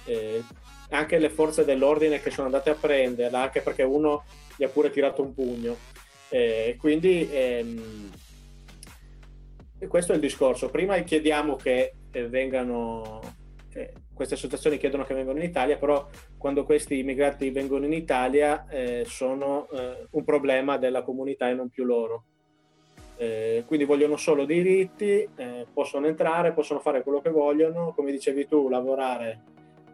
[0.04, 0.42] eh,
[0.90, 4.24] anche le forze dell'ordine che sono andate a prenderla, anche perché uno
[4.54, 5.74] gli ha pure tirato un pugno.
[6.28, 8.10] Eh, quindi ehm,
[9.88, 10.68] questo è il discorso.
[10.68, 13.20] Prima chiediamo che eh, vengano
[14.14, 16.08] queste associazioni chiedono che vengano in Italia, però
[16.38, 21.68] quando questi immigrati vengono in Italia eh, sono eh, un problema della comunità e non
[21.68, 22.24] più loro.
[23.16, 28.46] Eh, quindi vogliono solo diritti, eh, possono entrare, possono fare quello che vogliono, come dicevi
[28.46, 29.42] tu, lavorare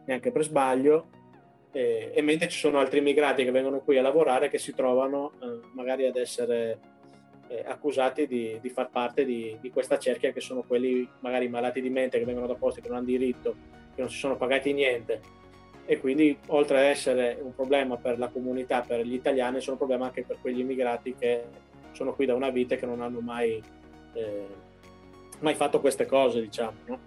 [0.05, 1.07] neanche per sbaglio,
[1.73, 5.33] eh, e mentre ci sono altri immigrati che vengono qui a lavorare che si trovano
[5.41, 6.99] eh, magari ad essere
[7.65, 11.91] accusati di, di, far parte di, di questa cerchia che sono quelli magari malati di
[11.91, 13.57] mente che vengono da posti che non hanno diritto
[14.01, 15.21] che non si sono pagati niente
[15.85, 19.79] e quindi oltre ad essere un problema per la comunità, per gli italiani, sono un
[19.79, 21.45] problema anche per quegli immigrati che
[21.93, 23.61] sono qui da una vita e che non hanno mai,
[24.13, 24.47] eh,
[25.41, 26.77] mai fatto queste cose, diciamo.
[26.87, 26.99] No?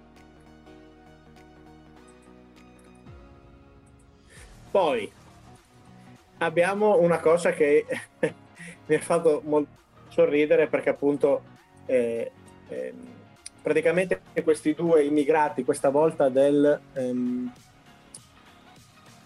[4.69, 5.09] Poi
[6.39, 7.85] abbiamo una cosa che
[8.87, 11.41] mi ha fatto molto sorridere perché appunto
[11.85, 12.31] eh,
[12.67, 12.93] eh,
[13.63, 16.79] praticamente questi due immigrati, questa volta del...
[16.93, 17.51] Ehm,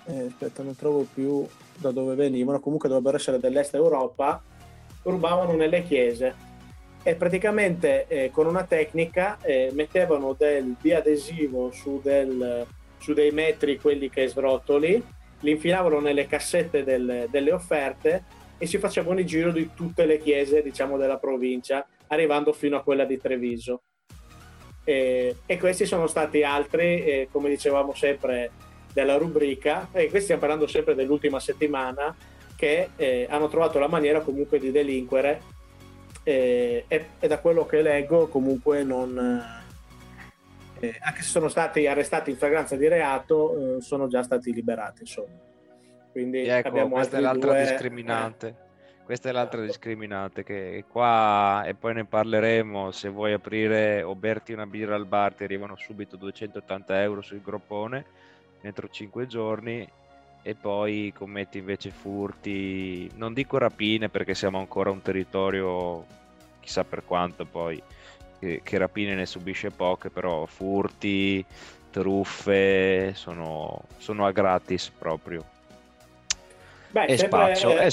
[0.05, 4.41] eh, aspetta, non trovo più da dove venivano, comunque dovrebbero essere dell'est Europa,
[5.03, 6.33] rubavano nelle chiese
[7.03, 12.65] e praticamente eh, con una tecnica eh, mettevano del biadesivo su, del,
[12.97, 15.03] su, dei metri, quelli che srotoli,
[15.41, 18.23] li infilavano nelle cassette del, delle offerte
[18.57, 22.83] e si facevano il giro di tutte le chiese diciamo, della provincia, arrivando fino a
[22.83, 23.81] quella di Treviso.
[24.87, 28.51] Eh, e questi sono stati altri, eh, come dicevamo sempre,
[28.93, 32.15] della rubrica, e qui stiamo parlando sempre dell'ultima settimana,
[32.55, 35.41] che eh, hanno trovato la maniera comunque di delinquere
[36.23, 39.55] e, e, da quello che leggo comunque non...
[40.79, 45.01] Eh, anche se sono stati arrestati in fragranza di reato, eh, sono già stati liberati.
[45.01, 45.37] Insomma.
[46.13, 47.61] Quindi ecco, abbiamo questa è l'altra due...
[47.61, 48.66] discriminante
[49.07, 54.51] questa è l'altra discriminante che qua, e poi ne parleremo, se vuoi aprire o berti
[54.51, 58.03] una birra al bar ti arrivano subito 280 euro sul groppone
[58.59, 59.87] entro 5 giorni
[60.41, 66.05] e poi commetti invece furti, non dico rapine perché siamo ancora un territorio
[66.59, 67.81] chissà per quanto poi
[68.39, 71.45] che, che rapine ne subisce poche, però furti,
[71.91, 75.55] truffe sono, sono a gratis proprio.
[76.89, 77.85] Beh, è, sempre, spazio, eh.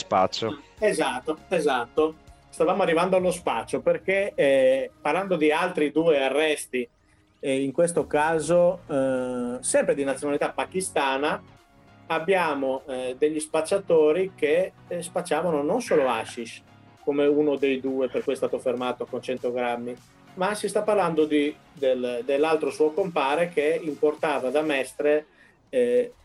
[0.79, 2.15] Esatto, esatto.
[2.49, 6.89] Stavamo arrivando allo spazio perché eh, parlando di altri due arresti,
[7.41, 11.43] eh, in questo caso eh, sempre di nazionalità pakistana,
[12.07, 16.63] abbiamo eh, degli spacciatori che eh, spacciavano non solo hashish,
[17.03, 19.97] come uno dei due per cui è stato fermato con 100 grammi,
[20.35, 25.27] ma si sta parlando di, del, dell'altro suo compare che importava da Mestre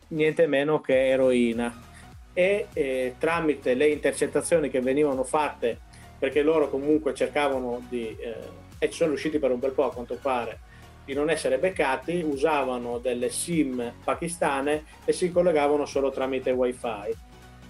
[0.09, 1.88] niente meno che eroina
[2.33, 5.79] e eh, tramite le intercettazioni che venivano fatte,
[6.17, 8.35] perché loro comunque cercavano di, eh,
[8.77, 10.59] e ci sono riusciti per un bel po' a quanto pare,
[11.05, 17.15] di non essere beccati, usavano delle SIM pakistane e si collegavano solo tramite wifi.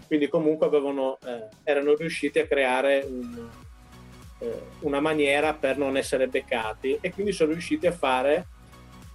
[0.08, 3.48] quindi comunque avevano, eh, erano riusciti a creare un,
[4.40, 8.46] eh, una maniera per non essere beccati e quindi sono riusciti a fare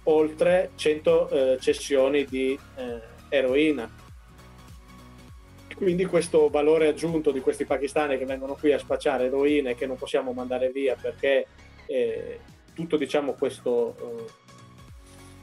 [0.03, 4.03] oltre 100 eh, cessioni di eh, eroina.
[5.75, 9.85] Quindi questo valore aggiunto di questi pakistani che vengono qui a spacciare eroina e che
[9.85, 11.47] non possiamo mandare via perché
[11.85, 12.39] eh,
[12.73, 14.27] tutto diciamo questo,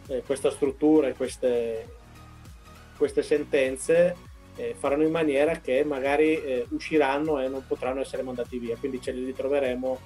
[0.09, 1.87] eh, eh, questa struttura e queste,
[2.97, 4.17] queste sentenze
[4.57, 9.01] eh, faranno in maniera che magari eh, usciranno e non potranno essere mandati via, quindi
[9.03, 10.01] ce li ritroveremo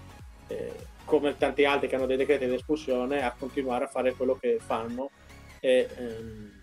[0.48, 0.72] eh,
[1.04, 4.58] come tanti altri che hanno dei decreti di espulsione a continuare a fare quello che
[4.60, 5.10] fanno
[5.60, 6.55] e ehm,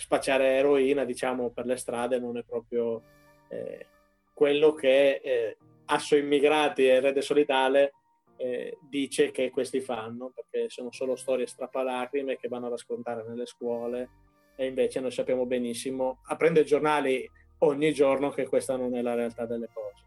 [0.00, 3.02] spacciare eroina diciamo per le strade non è proprio
[3.48, 3.86] eh,
[4.32, 7.92] quello che eh, Asso Immigrati e Rete Solidale
[8.38, 13.44] eh, dice che questi fanno perché sono solo storie strappalacrime che vanno a raccontare nelle
[13.44, 14.08] scuole
[14.56, 17.28] e invece noi sappiamo benissimo, aprendo i giornali
[17.58, 20.04] ogni giorno, che questa non è la realtà delle cose.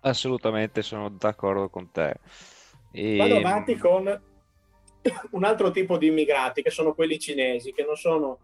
[0.00, 2.16] Assolutamente, sono d'accordo con te.
[2.92, 3.16] E...
[3.16, 4.22] Vado avanti con
[5.30, 8.38] un altro tipo di immigrati, che sono quelli cinesi, che non sono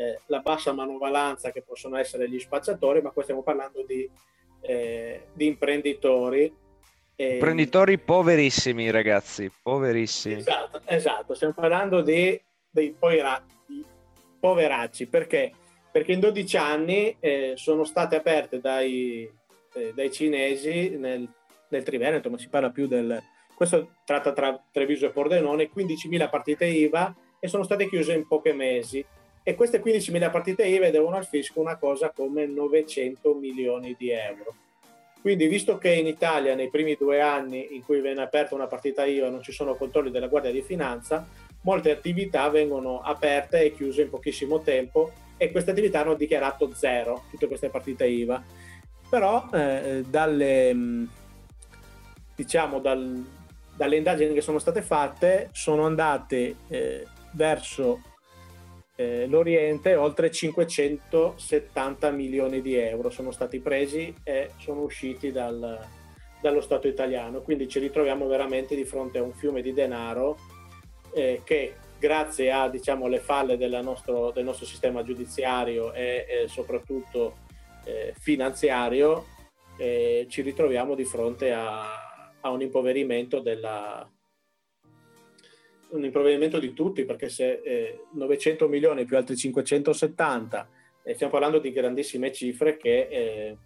[0.00, 4.08] eh, la bassa manovalanza che possono essere gli spacciatori, ma qua stiamo parlando di,
[4.62, 6.50] eh, di imprenditori.
[7.16, 10.36] Imprenditori poverissimi, ragazzi, poverissimi.
[10.36, 11.34] Esatto, esatto.
[11.34, 12.40] stiamo parlando di,
[12.70, 12.96] dei
[14.40, 15.52] poveracci, perché?
[15.92, 19.30] Perché in 12 anni eh, sono state aperte dai,
[19.74, 21.28] eh, dai cinesi nel,
[21.68, 23.22] nel, Triveneto, ma si parla più del...
[23.54, 28.52] Questo tratta tra Treviso e Pordenone, 15.000 partite IVA e sono state chiuse in pochi
[28.52, 29.04] mesi.
[29.42, 34.54] E queste 15.000 partite IVA devono al fisco una cosa come 900 milioni di euro.
[35.20, 39.04] Quindi, visto che in Italia nei primi due anni in cui viene aperta una partita
[39.04, 41.26] IVA non ci sono controlli della Guardia di Finanza,
[41.62, 47.24] molte attività vengono aperte e chiuse in pochissimo tempo e queste attività hanno dichiarato zero,
[47.30, 48.42] tutte queste partite IVA.
[49.08, 51.04] Però eh, dalle, mm,
[52.34, 53.24] diciamo, dal,
[53.76, 58.02] dalle indagini che sono state fatte sono andate eh, verso
[59.00, 65.78] eh, l'Oriente oltre 570 milioni di euro sono stati presi e sono usciti dal,
[66.38, 67.40] dallo Stato italiano.
[67.40, 70.36] Quindi ci ritroviamo veramente di fronte a un fiume di denaro
[71.14, 77.38] eh, che grazie a diciamo, le falle nostro, del nostro sistema giudiziario e, e soprattutto
[77.84, 79.24] eh, finanziario
[79.78, 84.06] eh, ci ritroviamo di fronte a, a un impoverimento della,
[85.90, 90.68] un impoverimento di tutti perché se eh, 900 milioni più altri 570
[91.02, 93.56] eh, stiamo parlando di grandissime cifre che, eh,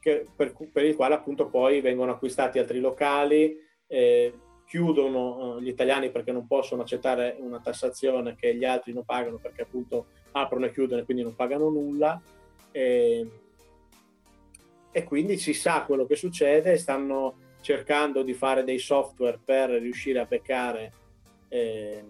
[0.00, 4.32] che per, per, il quale appunto poi vengono acquistati altri locali eh,
[4.66, 9.38] chiudono eh, gli italiani perché non possono accettare una tassazione che gli altri non pagano
[9.38, 12.20] perché appunto aprono e chiudono e quindi non pagano nulla
[12.70, 13.28] e,
[14.92, 20.20] e quindi si sa quello che succede stanno cercando di fare dei software per riuscire
[20.20, 20.92] a beccare
[21.48, 22.04] eh,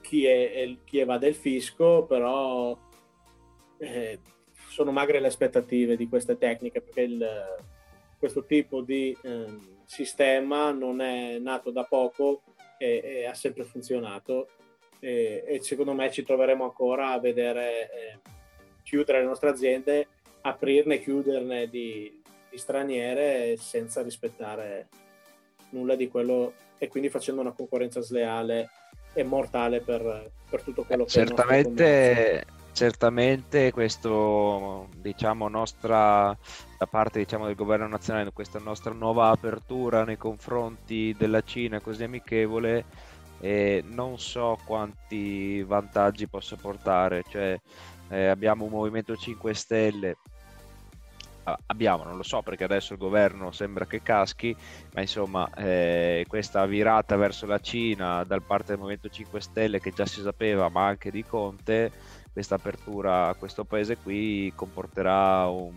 [0.00, 2.76] chi, è, chi evade il fisco però
[3.78, 4.20] eh,
[4.68, 7.26] sono magre le aspettative di queste tecniche perché il,
[8.18, 9.46] questo tipo di eh,
[9.84, 12.42] sistema non è nato da poco
[12.78, 14.48] e, e ha sempre funzionato.
[14.98, 18.18] E, e, secondo me ci troveremo ancora a vedere eh,
[18.82, 20.08] chiudere le nostre aziende,
[20.42, 24.88] aprirne e chiuderne di, di straniere senza rispettare
[25.70, 28.68] nulla di quello e quindi facendo una concorrenza sleale
[29.12, 36.36] e mortale per, per tutto quello che certamente, certamente questo diciamo nostra
[36.78, 42.04] da parte diciamo, del governo nazionale questa nostra nuova apertura nei confronti della Cina così
[42.04, 42.84] amichevole
[43.40, 47.24] e non so quanti vantaggi possa portare.
[47.28, 47.58] Cioè
[48.08, 50.16] eh, abbiamo un movimento 5 stelle
[51.66, 54.54] abbiamo, non lo so perché adesso il governo sembra che caschi,
[54.94, 59.92] ma insomma eh, questa virata verso la Cina da parte del Movimento 5 Stelle che
[59.92, 61.90] già si sapeva, ma anche di Conte,
[62.32, 65.74] questa apertura a questo paese qui comporterà un,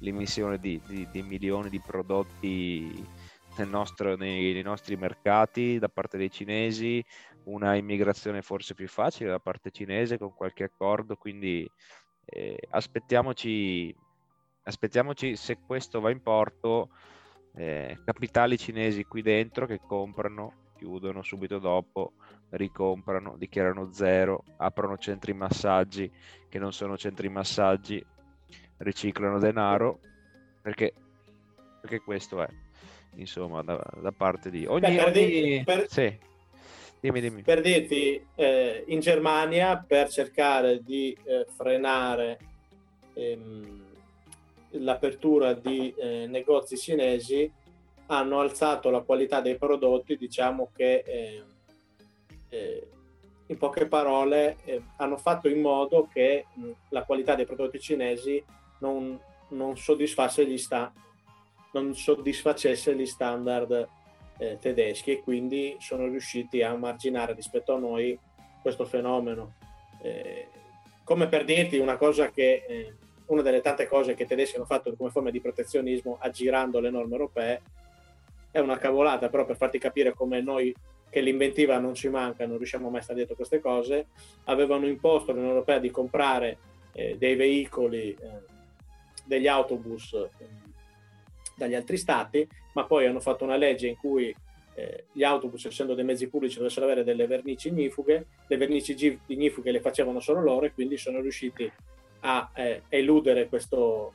[0.00, 3.06] l'emissione di, di, di, milioni di prodotti
[3.66, 7.04] nostro, nei, nei, nostri mercati da parte dei cinesi,
[7.44, 11.68] una immigrazione forse più facile da parte cinese con qualche accordo, quindi
[12.24, 13.94] eh, aspettiamoci,
[14.62, 16.90] aspettiamoci se questo va in porto,
[17.54, 22.12] eh, capitali cinesi qui dentro che comprano, chiudono subito dopo,
[22.50, 26.10] ricomprano, dichiarano zero, aprono centri massaggi
[26.48, 28.04] che non sono centri massaggi,
[28.78, 30.00] riciclano denaro,
[30.62, 30.92] perché,
[31.80, 32.48] perché questo è,
[33.16, 34.80] insomma, da, da parte di ogni...
[34.80, 35.62] Per, ogni...
[35.64, 35.86] Per...
[35.88, 36.28] Sì.
[37.00, 37.42] Dimmi, dimmi.
[37.42, 42.38] per dirti, eh, in Germania per cercare di eh, frenare
[43.14, 43.89] ehm,
[44.72, 47.50] l'apertura di eh, negozi cinesi
[48.06, 51.42] hanno alzato la qualità dei prodotti, diciamo che eh,
[52.48, 52.88] eh,
[53.46, 58.42] in poche parole eh, hanno fatto in modo che mh, la qualità dei prodotti cinesi
[58.80, 59.18] non,
[59.50, 60.92] non, gli sta,
[61.72, 63.88] non soddisfacesse gli standard
[64.38, 68.18] eh, tedeschi e quindi sono riusciti a marginare rispetto a noi
[68.62, 69.54] questo fenomeno.
[70.02, 70.48] Eh,
[71.04, 72.94] come per dirti una cosa che
[73.30, 76.90] una delle tante cose che i tedeschi hanno fatto come forma di protezionismo aggirando le
[76.90, 77.62] norme europee
[78.50, 80.74] è una cavolata, però per farti capire come noi
[81.08, 84.06] che l'inventiva non ci manca, non riusciamo mai a stare dietro queste cose,
[84.44, 86.58] avevano imposto all'Unione Europea di comprare
[86.92, 88.42] eh, dei veicoli, eh,
[89.24, 90.68] degli autobus eh,
[91.56, 94.34] dagli altri stati, ma poi hanno fatto una legge in cui
[94.74, 99.70] eh, gli autobus, essendo dei mezzi pubblici, dovessero avere delle vernici ignifughe, le vernici ignifughe
[99.70, 101.70] le facevano solo loro e quindi sono riusciti
[102.20, 104.14] a eh, eludere questo,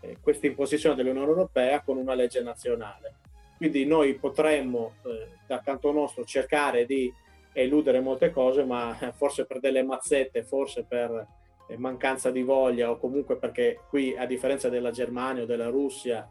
[0.00, 3.14] eh, questa imposizione dell'Unione Europea con una legge nazionale.
[3.56, 7.12] Quindi noi potremmo eh, dal canto nostro cercare di
[7.52, 11.26] eludere molte cose, ma forse per delle mazzette, forse per
[11.68, 16.28] eh, mancanza di voglia o comunque perché qui a differenza della Germania o della Russia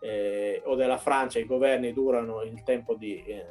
[0.00, 3.44] eh, o della Francia i governi durano il tempo, di, eh,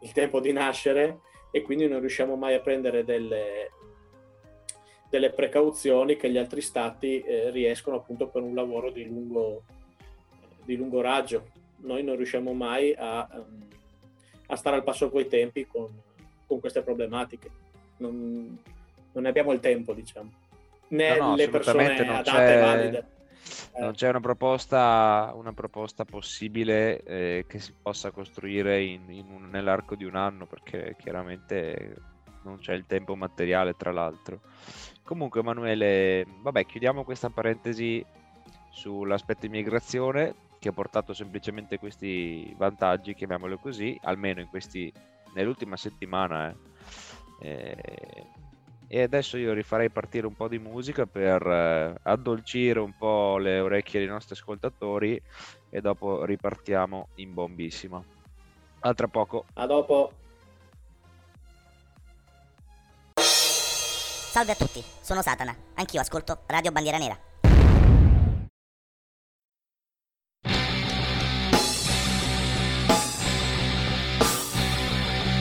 [0.00, 1.20] il tempo di nascere
[1.50, 3.70] e quindi non riusciamo mai a prendere delle,
[5.10, 9.62] delle precauzioni che gli altri stati eh, riescono appunto per un lavoro di lungo,
[10.64, 11.46] di lungo raggio.
[11.78, 13.66] Noi non riusciamo mai a, um,
[14.46, 15.88] a stare al passo coi tempi con,
[16.46, 17.50] con queste problematiche.
[17.98, 18.58] Non,
[19.12, 20.30] non, ne abbiamo il tempo, diciamo.
[20.88, 23.06] Né no, no, le persone adatte e valide.
[23.74, 23.80] Eh.
[23.80, 29.48] Non c'è una proposta, una proposta possibile eh, che si possa costruire in, in un,
[29.50, 31.96] nell'arco di un anno, perché chiaramente
[32.42, 34.40] non c'è il tempo materiale, tra l'altro.
[35.08, 38.04] Comunque, Emanuele, vabbè, chiudiamo questa parentesi
[38.68, 44.92] sull'aspetto immigrazione che ha portato semplicemente questi vantaggi, chiamiamolo così, almeno questi,
[45.32, 46.50] nell'ultima settimana.
[46.50, 46.56] Eh.
[47.40, 48.26] Eh,
[48.86, 53.60] e adesso io rifarei partire un po' di musica per eh, addolcire un po' le
[53.60, 55.18] orecchie dei nostri ascoltatori
[55.70, 57.98] e dopo ripartiamo in bombissima.
[58.80, 59.46] A tra poco.
[59.54, 60.12] A dopo.
[64.30, 65.56] Salve a tutti, sono Satana.
[65.76, 67.16] Anch'io ascolto Radio Bandiera Nera.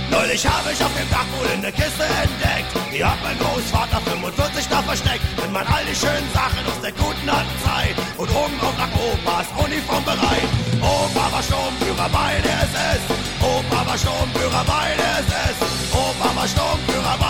[0.10, 2.72] Neulich habe ich auf dem Dach wohl eine Kiste entdeckt.
[2.94, 5.22] Die hat mein Großvater 45 da versteckt.
[5.36, 8.94] Wenn man all die schönen Sachen aus der guten alten Zeit und oben auch nach
[8.96, 10.50] Opas Uniform bereit.
[10.82, 13.02] Opa war Sturmführer bei der SS.
[13.44, 15.56] Opa war Sturmführer bei der SS.
[15.92, 17.27] Opa war Sturmführer bei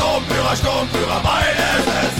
[0.00, 0.56] der SS.
[0.56, 2.14] Sturmführer, Sturmführer bei der SS.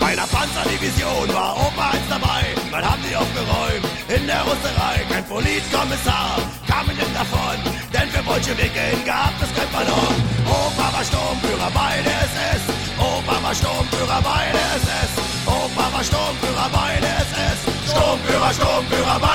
[0.00, 4.96] Bei der Panzerdivision war Opa eins dabei, man haben die aufgeräumt in der Russerei.
[5.10, 7.56] Kein Politkommissar kam ihnen davon,
[7.92, 10.14] denn für Bolschewike gab es kein Pardon.
[10.46, 12.62] Opa war Sturmführer bei der SS,
[12.98, 15.10] Opa war Sturmführer bei der SS,
[15.46, 17.58] Opa war Sturmführer bei der SS,
[17.90, 19.33] Sturmführer, Sturmführer bei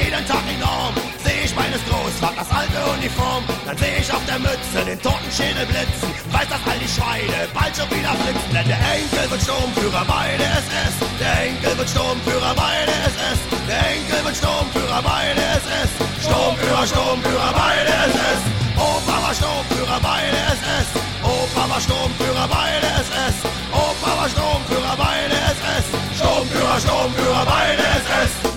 [0.00, 0.94] jeden Tag enorm.
[1.24, 5.66] Seh ich meines Großvaters alte Uniform, dann seh ich auf der Mütze den toten Schädel
[5.66, 6.08] blitzen.
[6.32, 8.50] Weiß, dass all die Schweine bald schon wieder flitzen.
[8.54, 10.94] Denn der Enkel wird Sturmführer bei der SS.
[11.20, 13.40] Der Enkel wird Sturmführer bei der SS.
[13.68, 15.90] Der Enkel wird Sturmführer bei der SS.
[16.24, 18.40] Sturmführer, Sturmführer bei der SS.
[18.80, 20.88] Opa war Sturmführer bei der SS.
[21.20, 23.36] Opa war Sturmführer bei der SS.
[23.72, 25.84] Opa war Sturmführer bei der SS.
[26.16, 28.49] Sturmführer, Sturmführer bei der SS.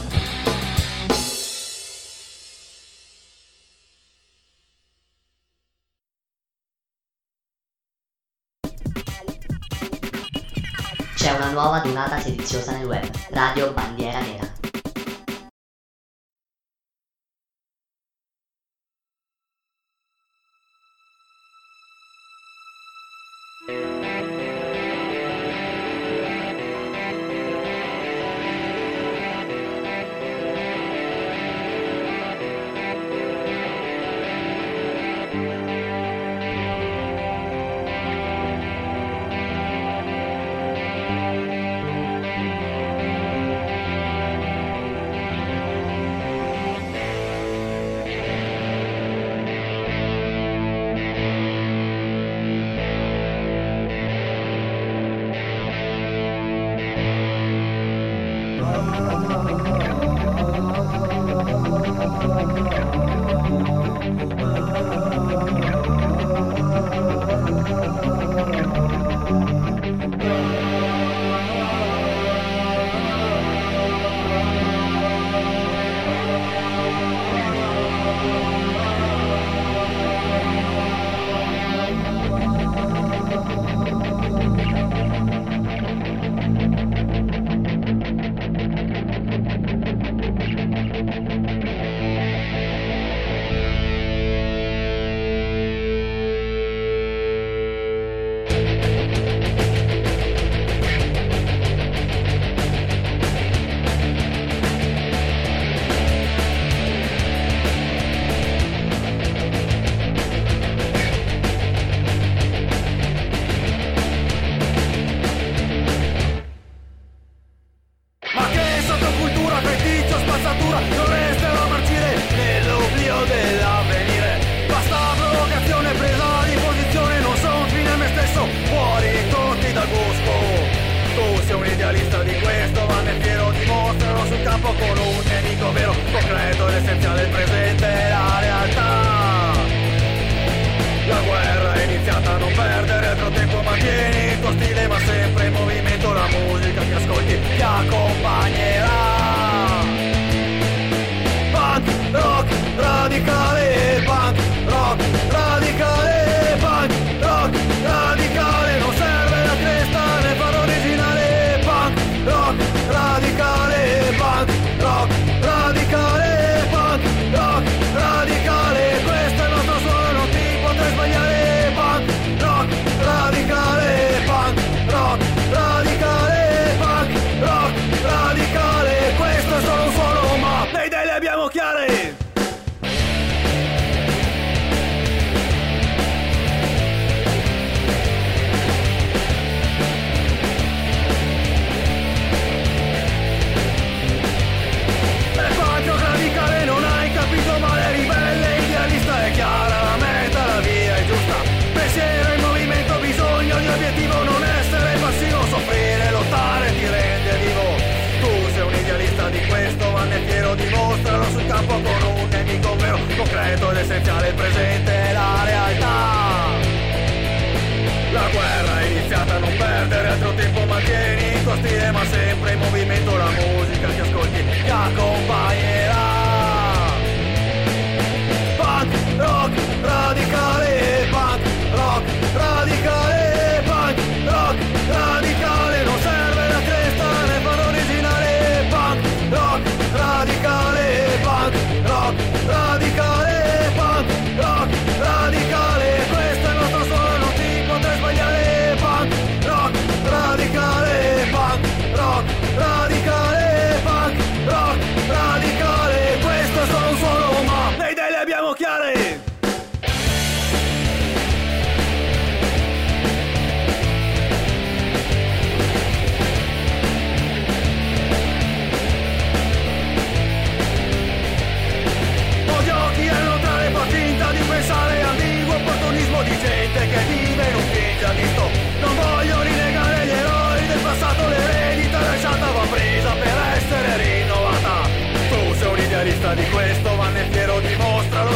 [11.54, 14.52] nuova donata sediziosa nel web, Radio Bandiera Nera.
[23.66, 24.03] thank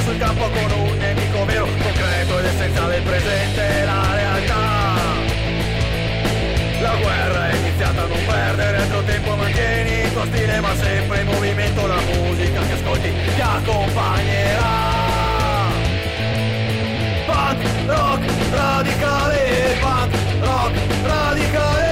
[0.08, 4.96] sul campo con un nemico vero, concreto ed essenziale, presente la realtà.
[6.80, 11.28] La guerra è iniziata, non perdere altro tempo, mantieni il tuo stile ma sempre in
[11.28, 14.96] movimento, la musica che ascolti ti accompagnerà.
[17.26, 21.87] Punk rock radicale, punk rock radicale.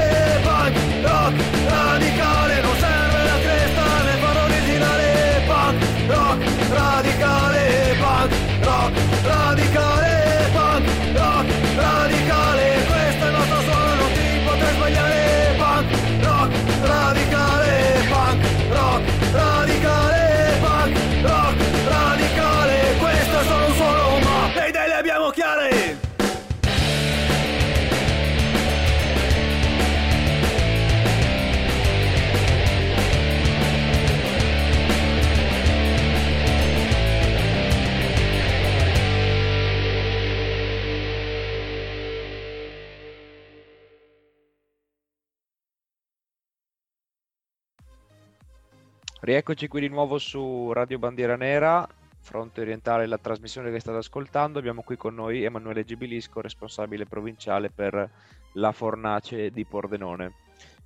[49.25, 51.87] Rieccoci qui di nuovo su Radio Bandiera Nera,
[52.19, 54.59] fronte orientale, la trasmissione che state ascoltando.
[54.59, 58.07] Abbiamo qui con noi Emanuele Gibilisco, responsabile provinciale per
[58.53, 60.31] la Fornace di Pordenone.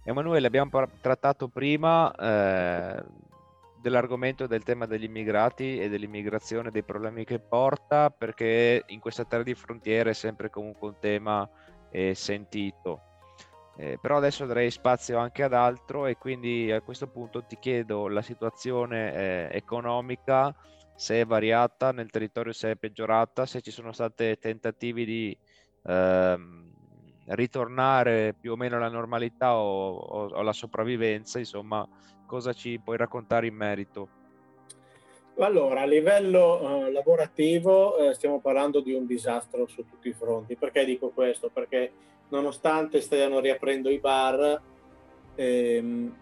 [0.05, 3.03] Emanuele, abbiamo par- trattato prima eh,
[3.81, 9.43] dell'argomento del tema degli immigrati e dell'immigrazione, dei problemi che porta, perché in questa terra
[9.43, 11.45] di frontiera è sempre comunque un tema
[11.91, 13.01] eh, sentito.
[13.81, 18.09] Eh, però adesso darei spazio anche ad altro e quindi a questo punto ti chiedo
[18.09, 20.53] la situazione eh, economica,
[20.95, 25.37] se è variata nel territorio, se è peggiorata, se ci sono stati tentativi di
[25.85, 26.73] ehm,
[27.27, 31.87] ritornare più o meno alla normalità o, o alla sopravvivenza, insomma,
[32.25, 34.09] cosa ci puoi raccontare in merito?
[35.37, 40.57] Allora, a livello eh, lavorativo eh, stiamo parlando di un disastro su tutti i fronti.
[40.57, 41.49] Perché dico questo?
[41.49, 41.93] Perché
[42.29, 44.61] nonostante stiano riaprendo i bar,
[45.35, 46.15] ehm,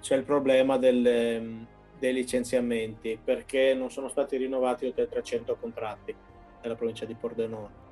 [0.00, 1.66] c'è il problema del, ehm,
[1.98, 6.14] dei licenziamenti perché non sono stati rinnovati oltre 300 contratti
[6.62, 7.82] nella provincia di Pordenone.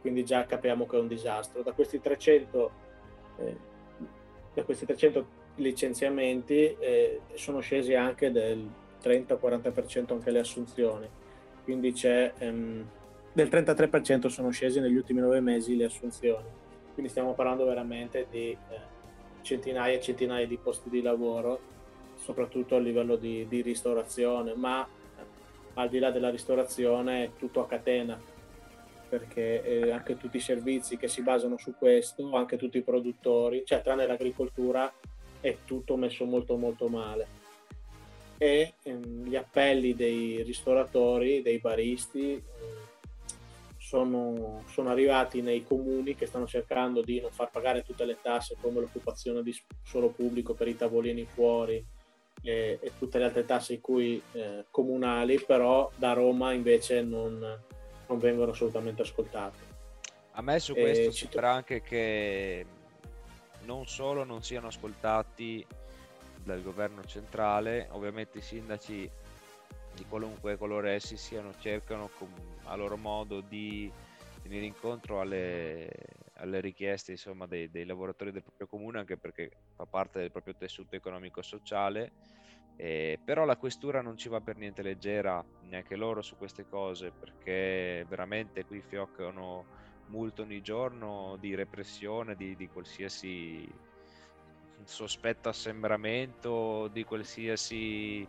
[0.00, 1.62] Quindi già capiamo che è un disastro.
[1.62, 2.70] Da questi 300,
[3.38, 3.56] eh,
[4.54, 8.68] da questi 300 licenziamenti eh, sono scesi anche del
[9.02, 11.08] 30-40% anche le assunzioni.
[11.64, 12.86] Quindi c'è ehm,
[13.32, 16.64] del 33% sono scesi negli ultimi nove mesi le assunzioni.
[16.96, 18.56] Quindi stiamo parlando veramente di eh,
[19.42, 21.60] centinaia e centinaia di posti di lavoro,
[22.14, 25.22] soprattutto a livello di, di ristorazione, ma eh,
[25.74, 28.18] al di là della ristorazione è tutto a catena,
[29.10, 33.62] perché eh, anche tutti i servizi che si basano su questo, anche tutti i produttori,
[33.66, 34.90] cioè tranne l'agricoltura,
[35.42, 37.26] è tutto messo molto molto male.
[38.38, 42.42] E ehm, gli appelli dei ristoratori, dei baristi eh,
[43.86, 48.56] sono, sono, arrivati nei comuni che stanno cercando di non far pagare tutte le tasse
[48.60, 51.84] come l'occupazione di suolo pubblico per i tavolini fuori
[52.42, 57.38] e, e tutte le altre tasse cui, eh, comunali, però da Roma invece non,
[58.08, 59.74] non vengono assolutamente ascoltate.
[60.32, 62.66] A me su questo sembra anche che
[63.66, 65.64] non solo non siano ascoltati
[66.42, 69.08] dal governo centrale, ovviamente i sindaci
[69.96, 72.10] di qualunque colore essi siano cercano
[72.64, 73.90] a loro modo di
[74.42, 75.90] venire incontro alle,
[76.34, 80.54] alle richieste insomma, dei, dei, lavoratori del proprio comune anche perché fa parte del proprio
[80.56, 82.12] tessuto economico-sociale.
[82.78, 87.10] Eh, però la questura non ci va per niente leggera neanche loro su queste cose
[87.18, 89.64] perché veramente qui fioccano
[90.08, 93.66] multe ogni giorno di repressione di, di qualsiasi
[94.84, 98.26] sospetto assembramento di qualsiasi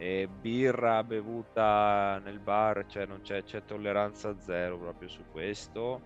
[0.00, 6.00] eh, birra bevuta nel bar, cioè non c'è, c'è tolleranza zero proprio su questo.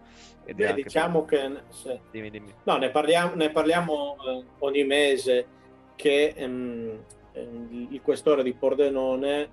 [0.44, 1.38] Ed Beh, diciamo per...
[1.38, 2.00] che sì.
[2.10, 2.52] dimmi, dimmi.
[2.64, 5.46] No, ne parliamo, ne parliamo eh, ogni mese
[5.94, 9.48] che ehm, ehm, il questore di Pordenone,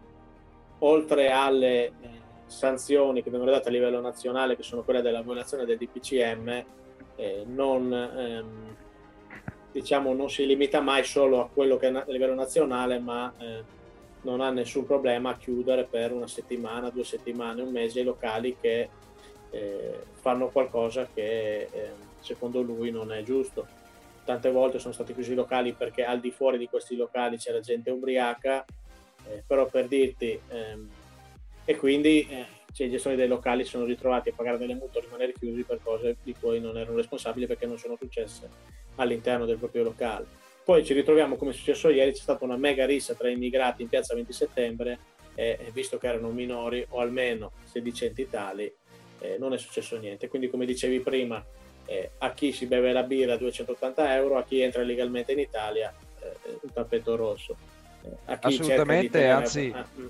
[0.80, 1.94] oltre alle eh,
[2.48, 6.66] sanzioni che vengono date a livello nazionale, che sono quelle della violazione del DPCM,
[7.16, 8.76] eh, non ehm,
[9.72, 13.80] diciamo, non si limita mai solo a quello che è a livello nazionale, ma eh,
[14.22, 18.56] non ha nessun problema a chiudere per una settimana, due settimane, un mese i locali
[18.60, 18.90] che
[19.50, 23.68] eh, fanno qualcosa che eh, secondo lui non è giusto.
[24.24, 27.60] Tante volte sono stati chiusi i locali perché al di fuori di questi locali c'era
[27.60, 28.64] gente ubriaca,
[29.28, 30.90] eh, però per dirti, ehm,
[31.66, 35.02] e quindi eh, cioè, i gestori dei locali sono ritrovati a pagare delle multe o
[35.02, 38.50] rimanere chiusi per cose di cui non erano responsabili perché non sono successe
[38.96, 40.41] all'interno del proprio locale.
[40.64, 43.90] Poi ci ritroviamo come è successo ieri, c'è stata una mega rissa tra immigrati in
[43.90, 45.00] piazza 20 settembre
[45.34, 48.72] e visto che erano minori o almeno sedicenti tali,
[49.20, 50.28] eh, non è successo niente.
[50.28, 51.44] Quindi come dicevi prima,
[51.86, 55.40] eh, a chi si beve la birra a 280 euro, a chi entra legalmente in
[55.40, 57.56] Italia eh, un tappeto rosso.
[58.04, 59.32] Eh, Assolutamente, tenere...
[59.32, 59.72] anzi...
[59.74, 60.08] Ah, mm.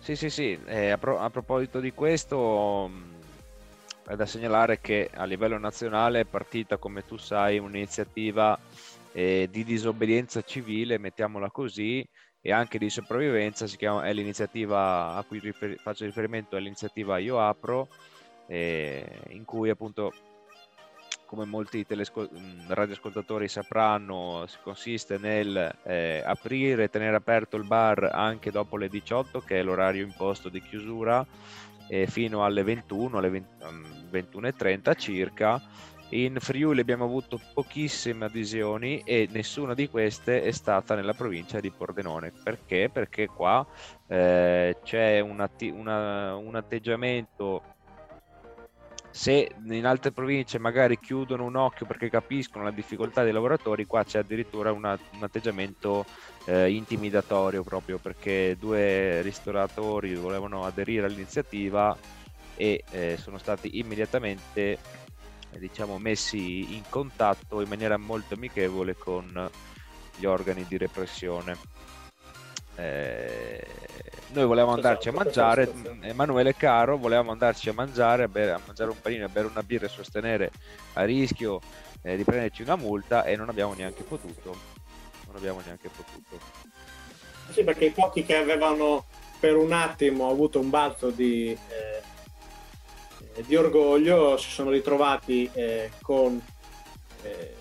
[0.00, 5.10] Sì, sì, sì, eh, a, pro- a, proposito di questo mh, è da segnalare che
[5.12, 8.58] a livello nazionale è partita, come tu sai, un'iniziativa
[9.18, 12.08] eh, di disobbedienza civile, mettiamola così,
[12.40, 17.18] e anche di sopravvivenza, si chiama, è l'iniziativa a cui rifer- faccio riferimento, è l'iniziativa
[17.18, 17.88] Io Apro,
[18.46, 20.12] eh, in cui appunto
[21.26, 22.28] come molti telesco-
[22.68, 29.40] radioascoltatori sapranno, consiste nel eh, aprire e tenere aperto il bar anche dopo le 18,
[29.40, 31.26] che è l'orario imposto di chiusura,
[31.88, 33.48] eh, fino alle 21, alle 20,
[34.12, 35.60] 21.30 circa.
[36.10, 41.70] In Friuli abbiamo avuto pochissime adesioni e nessuna di queste è stata nella provincia di
[41.70, 42.32] Pordenone.
[42.42, 42.88] Perché?
[42.90, 43.66] Perché qua
[44.06, 47.62] eh, c'è un, atti- una, un atteggiamento
[49.10, 54.04] se in altre province magari chiudono un occhio perché capiscono la difficoltà dei lavoratori, qua
[54.04, 56.04] c'è addirittura una, un atteggiamento
[56.44, 61.96] eh, intimidatorio proprio perché due ristoratori volevano aderire all'iniziativa
[62.54, 64.78] e eh, sono stati immediatamente
[65.56, 69.50] diciamo, messi in contatto in maniera molto amichevole con
[70.16, 71.56] gli organi di repressione.
[72.76, 73.66] Eh,
[74.28, 75.72] noi volevamo andarci a mangiare,
[76.02, 79.62] Emanuele Caro volevamo andarci a mangiare, a, bere, a mangiare un panino, a bere una
[79.62, 80.50] birra e sostenere
[80.94, 81.60] a rischio
[82.02, 84.56] eh, di prenderci una multa e non abbiamo neanche potuto.
[85.26, 86.38] Non abbiamo neanche potuto.
[87.50, 89.06] Sì, perché i pochi che avevano
[89.40, 92.02] per un attimo avuto un balzo di, eh,
[93.46, 96.40] di orgoglio si sono ritrovati eh, con,
[97.22, 97.54] eh,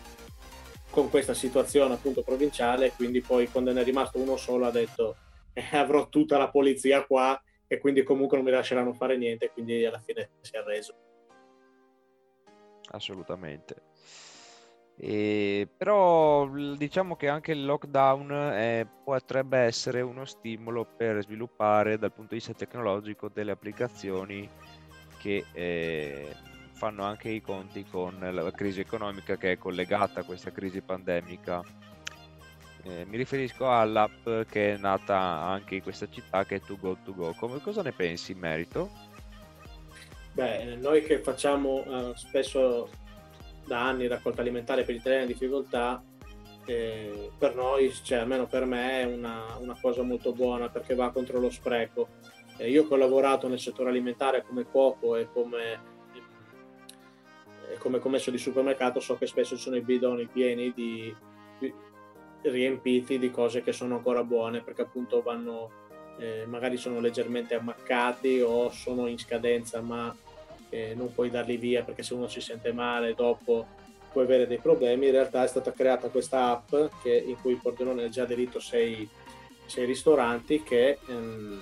[0.90, 5.16] con, questa situazione appunto provinciale, quindi poi quando ne è rimasto uno solo ha detto
[5.54, 9.86] eh, avrò tutta la polizia qua e quindi comunque non mi lasceranno fare niente, quindi
[9.86, 10.96] alla fine si è arreso.
[12.92, 13.84] Assolutamente.
[15.00, 22.12] E, però diciamo che anche il lockdown eh, potrebbe essere uno stimolo per sviluppare dal
[22.12, 24.50] punto di vista tecnologico delle applicazioni
[25.28, 26.36] che eh,
[26.72, 31.62] fanno anche i conti con la crisi economica che è collegata a questa crisi pandemica.
[32.84, 36.98] Eh, mi riferisco all'app che è nata anche in questa città che è To Go
[37.04, 37.34] To Go.
[37.34, 38.90] Come, cosa ne pensi in merito?
[40.32, 42.90] Beh, noi che facciamo eh, spesso
[43.66, 46.02] da anni raccolta alimentare per gli italiani in difficoltà,
[46.66, 51.12] eh, per noi, cioè almeno per me, è una, una cosa molto buona perché va
[51.12, 52.08] contro lo spreco
[52.58, 55.80] eh, io che ho lavorato nel settore alimentare come cuoco e come,
[57.72, 61.14] e come commesso di supermercato so che spesso ci sono i bidoni pieni di,
[61.60, 61.74] di,
[62.42, 65.86] riempiti di cose che sono ancora buone perché appunto vanno
[66.20, 70.16] eh, magari sono leggermente ammaccati o sono in scadenza ma
[70.70, 73.66] eh, non puoi darli via perché se uno si sente male dopo
[74.18, 75.06] puoi avere dei problemi.
[75.06, 79.08] In realtà è stata creata questa app che, in cui Pordenone ha già aderito sei,
[79.68, 81.62] sei ristoranti che ehm,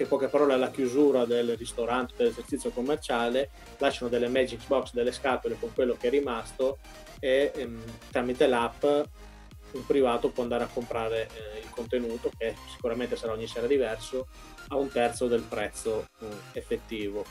[0.00, 5.58] che poche parole alla chiusura del ristorante, dell'esercizio commerciale, lasciano delle magic box, delle scatole
[5.60, 6.78] con quello che è rimasto
[7.18, 13.14] e ehm, tramite l'app un privato può andare a comprare eh, il contenuto, che sicuramente
[13.14, 14.28] sarà ogni sera diverso,
[14.68, 17.22] a un terzo del prezzo eh, effettivo.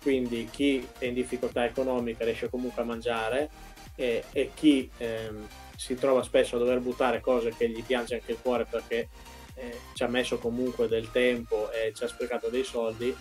[0.00, 3.50] Quindi chi è in difficoltà economica riesce comunque a mangiare
[3.94, 5.46] e, e chi ehm,
[5.76, 9.08] si trova spesso a dover buttare cose che gli piange anche il cuore perché
[9.56, 13.14] eh, ci ha messo comunque del tempo e ci ha sprecato dei soldi,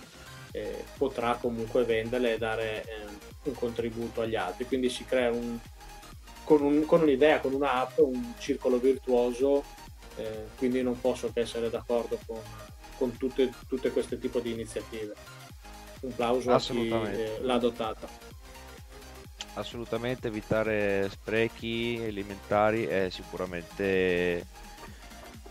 [0.51, 3.05] eh, potrà comunque venderle e dare eh,
[3.43, 4.65] un contributo agli altri.
[4.65, 5.57] Quindi si crea un,
[6.43, 9.63] con, un, con, un'idea, con un'app, un circolo virtuoso,
[10.17, 12.39] eh, quindi non posso che essere d'accordo con,
[12.97, 15.13] con tutte, tutte queste tipi di iniziative.
[16.01, 18.33] Un plauso a chi eh, l'ha adottata
[19.55, 24.45] assolutamente evitare sprechi alimentari è sicuramente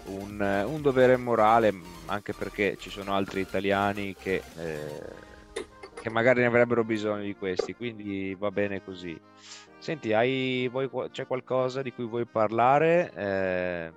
[0.06, 1.72] un, un, dovere morale,
[2.06, 5.62] anche perché ci sono altri italiani che, eh,
[6.00, 9.18] che, magari ne avrebbero bisogno di questi, quindi va bene così.
[9.78, 13.92] Senti, hai, vuoi, c'è qualcosa di cui vuoi parlare eh,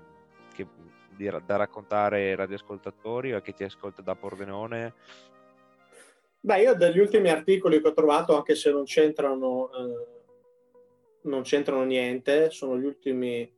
[0.53, 0.67] che,
[1.15, 4.93] di, da raccontare ai radioascoltatori o a chi ti ascolta da Pordenone?
[6.39, 10.17] Beh, io degli ultimi articoli che ho trovato, anche se non c'entrano, eh,
[11.23, 13.56] non c'entrano niente, sono gli ultimi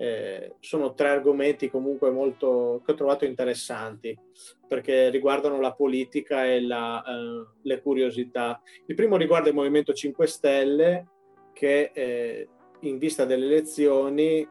[0.00, 4.18] eh, sono tre argomenti comunque molto che ho trovato interessanti
[4.66, 8.62] perché riguardano la politica e la, eh, le curiosità.
[8.86, 11.06] Il primo riguarda il Movimento 5 Stelle
[11.52, 12.48] che eh,
[12.80, 14.48] in vista delle elezioni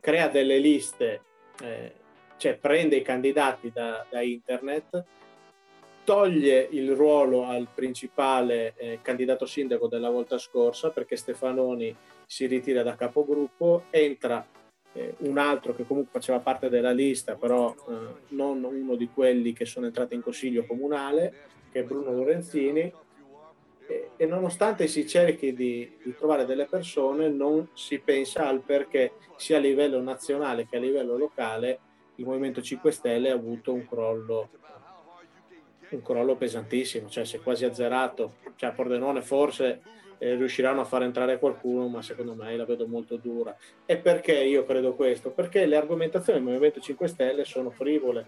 [0.00, 1.22] crea delle liste,
[1.62, 1.92] eh,
[2.36, 5.04] cioè prende i candidati da, da, internet,
[6.02, 11.94] toglie il ruolo al principale eh, candidato sindaco della volta scorsa perché Stefanoni
[12.26, 14.44] si ritira da capogruppo, entra
[14.96, 17.92] eh, un altro che comunque faceva parte della lista, però eh,
[18.28, 21.32] non uno di quelli che sono entrati in consiglio comunale,
[21.70, 22.92] che è Bruno Lorenzini,
[23.86, 29.12] e, e nonostante si cerchi di, di, trovare delle persone, non si pensa al perché
[29.36, 31.80] sia a livello nazionale che a livello locale
[32.16, 34.48] il Movimento 5 Stelle ha avuto un crollo
[35.88, 39.82] un crollo pesantissimo, cioè si è quasi azzerato, cioè Pordenone forse
[40.18, 43.56] eh, riusciranno a far entrare qualcuno, ma secondo me la vedo molto dura.
[43.84, 45.30] E perché io credo questo?
[45.30, 48.26] Perché le argomentazioni del Movimento 5 Stelle sono frivole,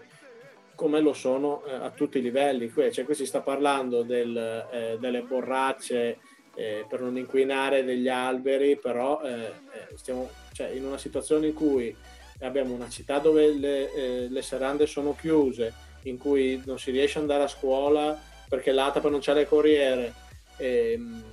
[0.75, 2.71] come lo sono eh, a tutti i livelli.
[2.71, 4.37] Cioè, qui si sta parlando del,
[4.71, 6.19] eh, delle borracce
[6.55, 9.51] eh, per non inquinare degli alberi, però eh, eh,
[9.95, 11.95] stiamo cioè, in una situazione in cui
[12.41, 15.73] abbiamo una città dove le, le serrande sono chiuse,
[16.03, 18.17] in cui non si riesce ad andare a scuola
[18.49, 20.13] perché l'ATAP non c'è le corriere,
[20.57, 21.23] ehm,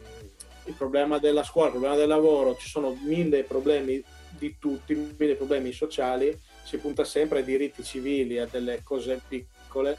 [0.66, 5.34] il problema della scuola, il problema del lavoro, ci sono mille problemi di tutti, mille
[5.34, 9.96] problemi sociali, si punta sempre ai diritti civili, a delle cose piccole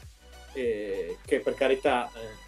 [0.52, 2.46] eh, che per carità eh,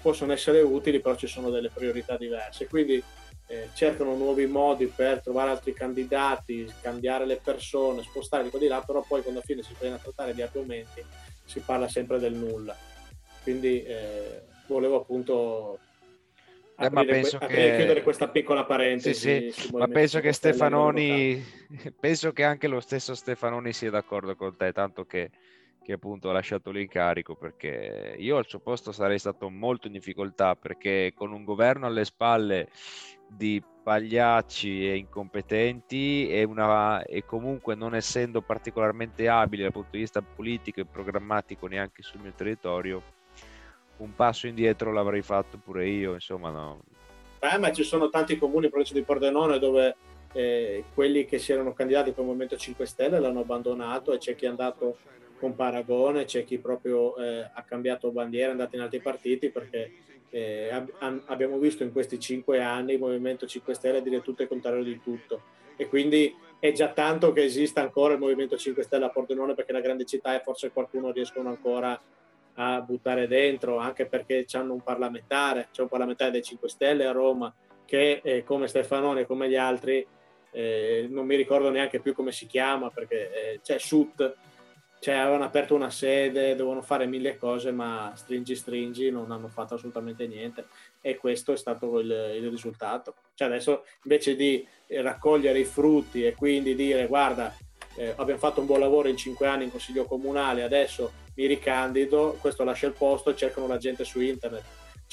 [0.00, 2.66] possono essere utili, però ci sono delle priorità diverse.
[2.66, 3.02] Quindi
[3.46, 8.68] eh, cercano nuovi modi per trovare altri candidati, cambiare le persone, spostare di qua di
[8.68, 11.02] là, però poi quando alla fine si viene a trattare di argomenti
[11.44, 12.76] si parla sempre del nulla.
[13.42, 15.78] Quindi eh, volevo appunto
[16.76, 17.76] eh, ma penso que- che...
[17.76, 19.50] chiudere questa piccola parentesi.
[19.52, 21.42] Sì, sì, ma penso che Stefanoni,
[21.98, 25.30] penso che anche lo stesso Stefanoni sia d'accordo con te, tanto che,
[25.82, 30.56] che appunto ha lasciato l'incarico perché io al suo posto sarei stato molto in difficoltà
[30.56, 32.68] perché con un governo alle spalle
[33.28, 39.98] di pagliacci e incompetenti e, una, e comunque non essendo particolarmente abile dal punto di
[39.98, 43.02] vista politico e programmatico neanche sul mio territorio,
[43.98, 46.82] un passo indietro l'avrei fatto pure io, insomma no.
[47.40, 49.96] Eh, ma ci sono tanti comuni in provincia di Pordenone dove
[50.32, 54.34] eh, quelli che si erano candidati per il Movimento 5 Stelle l'hanno abbandonato e c'è
[54.34, 54.96] chi è andato
[55.38, 59.92] con Paragone, c'è chi proprio eh, ha cambiato bandiera, è andato in altri partiti perché
[60.30, 64.48] eh, ab- abbiamo visto in questi cinque anni il Movimento 5 Stelle dire tutto e
[64.48, 65.42] contrario di tutto
[65.76, 69.72] e quindi è già tanto che esista ancora il Movimento 5 Stelle a Pordenone perché
[69.72, 72.00] una grande città e forse qualcuno riescono ancora
[72.54, 77.12] a buttare dentro anche perché hanno un parlamentare, c'è un parlamentare dei 5 Stelle a
[77.12, 77.52] Roma
[77.84, 80.06] che eh, come Stefanoni e come gli altri
[80.50, 84.36] eh, non mi ricordo neanche più come si chiama perché eh, c'è Sut
[85.04, 89.74] cioè avevano aperto una sede, dovevano fare mille cose, ma stringi stringi non hanno fatto
[89.74, 90.68] assolutamente niente
[91.02, 93.14] e questo è stato il, il risultato.
[93.34, 97.54] Cioè adesso invece di raccogliere i frutti e quindi dire guarda
[97.96, 102.36] eh, abbiamo fatto un buon lavoro in cinque anni in consiglio comunale, adesso mi ricandido,
[102.40, 104.64] questo lascia il posto cercano la gente su internet,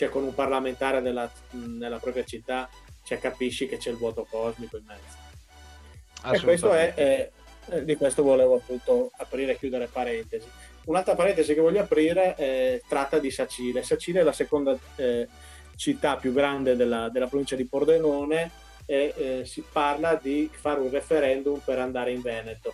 [0.09, 2.67] con un parlamentare della, nella propria città,
[3.03, 6.35] cioè capisci che c'è il vuoto cosmico in mezzo.
[6.35, 7.31] E questo è, è
[7.69, 10.47] eh, di questo volevo appunto aprire e chiudere parentesi.
[10.85, 13.83] Un'altra parentesi che voglio aprire eh, tratta di Sacile.
[13.83, 15.27] Sacile è la seconda eh,
[15.75, 18.51] città più grande della, della, provincia di Pordenone
[18.91, 22.73] e eh, si parla di fare un referendum per andare in Veneto.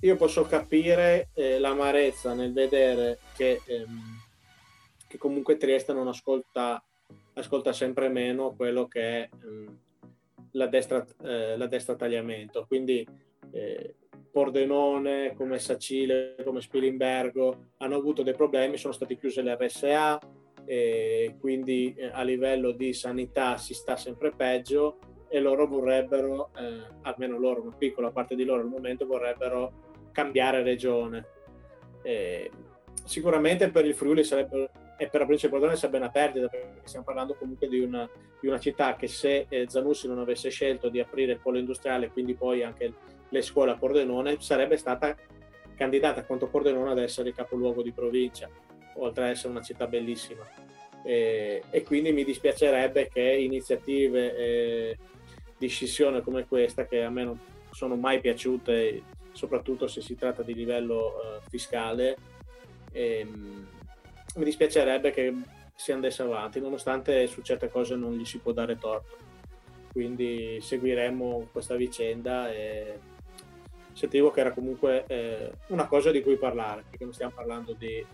[0.00, 4.20] io posso capire eh, l'amarezza nel vedere che, ehm,
[5.06, 6.82] che comunque Trieste non ascolta,
[7.34, 9.28] ascolta sempre meno quello che è...
[9.44, 9.78] Ehm,
[10.56, 12.64] la destra, eh, la destra tagliamento.
[12.66, 13.06] Quindi
[13.52, 13.94] eh,
[14.30, 20.18] Pordenone, come Sacile, come Spilimbergo hanno avuto dei problemi, sono stati chiuse le RSA,
[20.66, 24.98] e quindi eh, a livello di sanità si sta sempre peggio
[25.28, 30.62] e loro vorrebbero, eh, almeno loro, una piccola parte di loro al momento, vorrebbero cambiare
[30.62, 31.24] regione.
[32.02, 32.50] Eh,
[33.04, 36.80] sicuramente per il Friuli sarebbe e per la provincia di Pordenone sarebbe una perdita perché
[36.84, 38.08] stiamo parlando comunque di una,
[38.40, 42.06] di una città che se eh, Zanussi non avesse scelto di aprire il polo industriale
[42.06, 42.94] e quindi poi anche
[43.28, 45.14] le scuole a Pordenone sarebbe stata
[45.76, 48.48] candidata quanto Pordenone ad essere il capoluogo di provincia
[48.98, 50.44] oltre ad essere una città bellissima
[51.02, 54.98] e, e quindi mi dispiacerebbe che iniziative eh,
[55.56, 57.38] di scissione come questa che a me non
[57.70, 59.02] sono mai piaciute
[59.32, 62.16] soprattutto se si tratta di livello eh, fiscale
[62.92, 63.68] ehm,
[64.36, 65.34] mi dispiacerebbe che
[65.76, 69.16] si andasse avanti, nonostante su certe cose non gli si può dare torto.
[69.92, 72.98] Quindi seguiremo questa vicenda e
[73.92, 78.04] sentivo che era comunque eh, una cosa di cui parlare, perché non stiamo parlando di,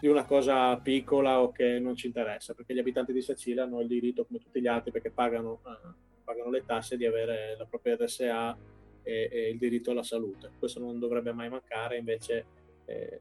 [0.00, 3.80] di una cosa piccola o che non ci interessa, perché gli abitanti di Sicilia hanno
[3.80, 7.66] il diritto, come tutti gli altri, perché pagano, eh, pagano le tasse, di avere la
[7.66, 8.58] propria RSA
[9.02, 10.50] e, e il diritto alla salute.
[10.58, 12.46] Questo non dovrebbe mai mancare, invece
[12.86, 13.20] eh,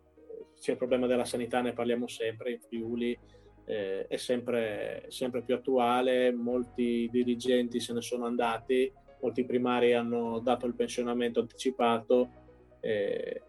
[0.59, 3.17] c'è il problema della sanità, ne parliamo sempre, in Friuli
[3.65, 8.91] eh, è sempre, sempre, più attuale, molti dirigenti se ne sono andati,
[9.21, 12.29] molti primari hanno dato il pensionamento anticipato,
[12.79, 13.41] eh,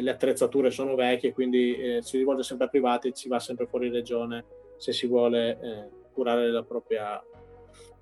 [0.00, 3.90] le attrezzature sono vecchie, quindi eh, si rivolge sempre a privati, si va sempre fuori
[3.90, 4.44] regione
[4.76, 7.22] se si vuole eh, curare la propria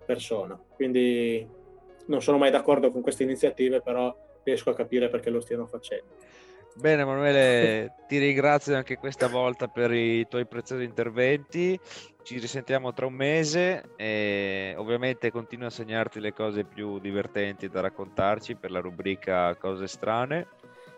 [0.04, 0.60] persona.
[0.74, 1.46] Quindi
[2.06, 6.14] non sono mai d'accordo con queste iniziative, però riesco a capire perché lo stiano facendo.
[6.74, 11.78] Bene Emanuele, ti ringrazio anche questa volta per i tuoi preziosi interventi.
[12.22, 17.80] Ci risentiamo tra un mese e ovviamente continuo a segnarti le cose più divertenti da
[17.80, 20.46] raccontarci per la rubrica Cose strane.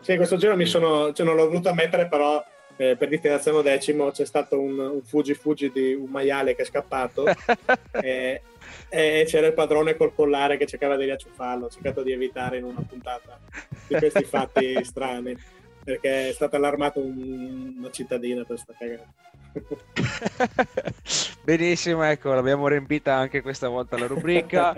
[0.04, 2.44] Sì, questo giro mi sono, cioè non l'ho voluto mettere, però
[2.76, 6.66] eh, per destinazione decimo c'è stato un, un fuggi fuggi di un maiale che è
[6.66, 7.24] scappato
[7.90, 8.42] e,
[8.90, 11.64] e, c'era il padrone col collare che cercava di riacciuffarlo.
[11.64, 13.40] Ho cercato di evitare in una puntata
[13.86, 15.34] di questi fatti strani.
[15.82, 19.06] perché è stata allarmata un- una cittadina per sta cagata.
[21.44, 24.74] Benissimo, ecco, l'abbiamo riempita anche questa volta la rubrica.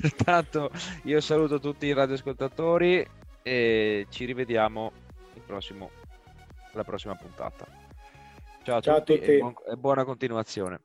[0.00, 0.70] Pertanto
[1.02, 4.92] io saluto tutti i radioascoltatori e ci rivediamo
[5.34, 5.90] il prossimo,
[6.72, 7.66] la prossima puntata.
[8.62, 9.30] Ciao a Ciao a tutti, tutti.
[9.32, 10.80] E, buon- e buona continuazione.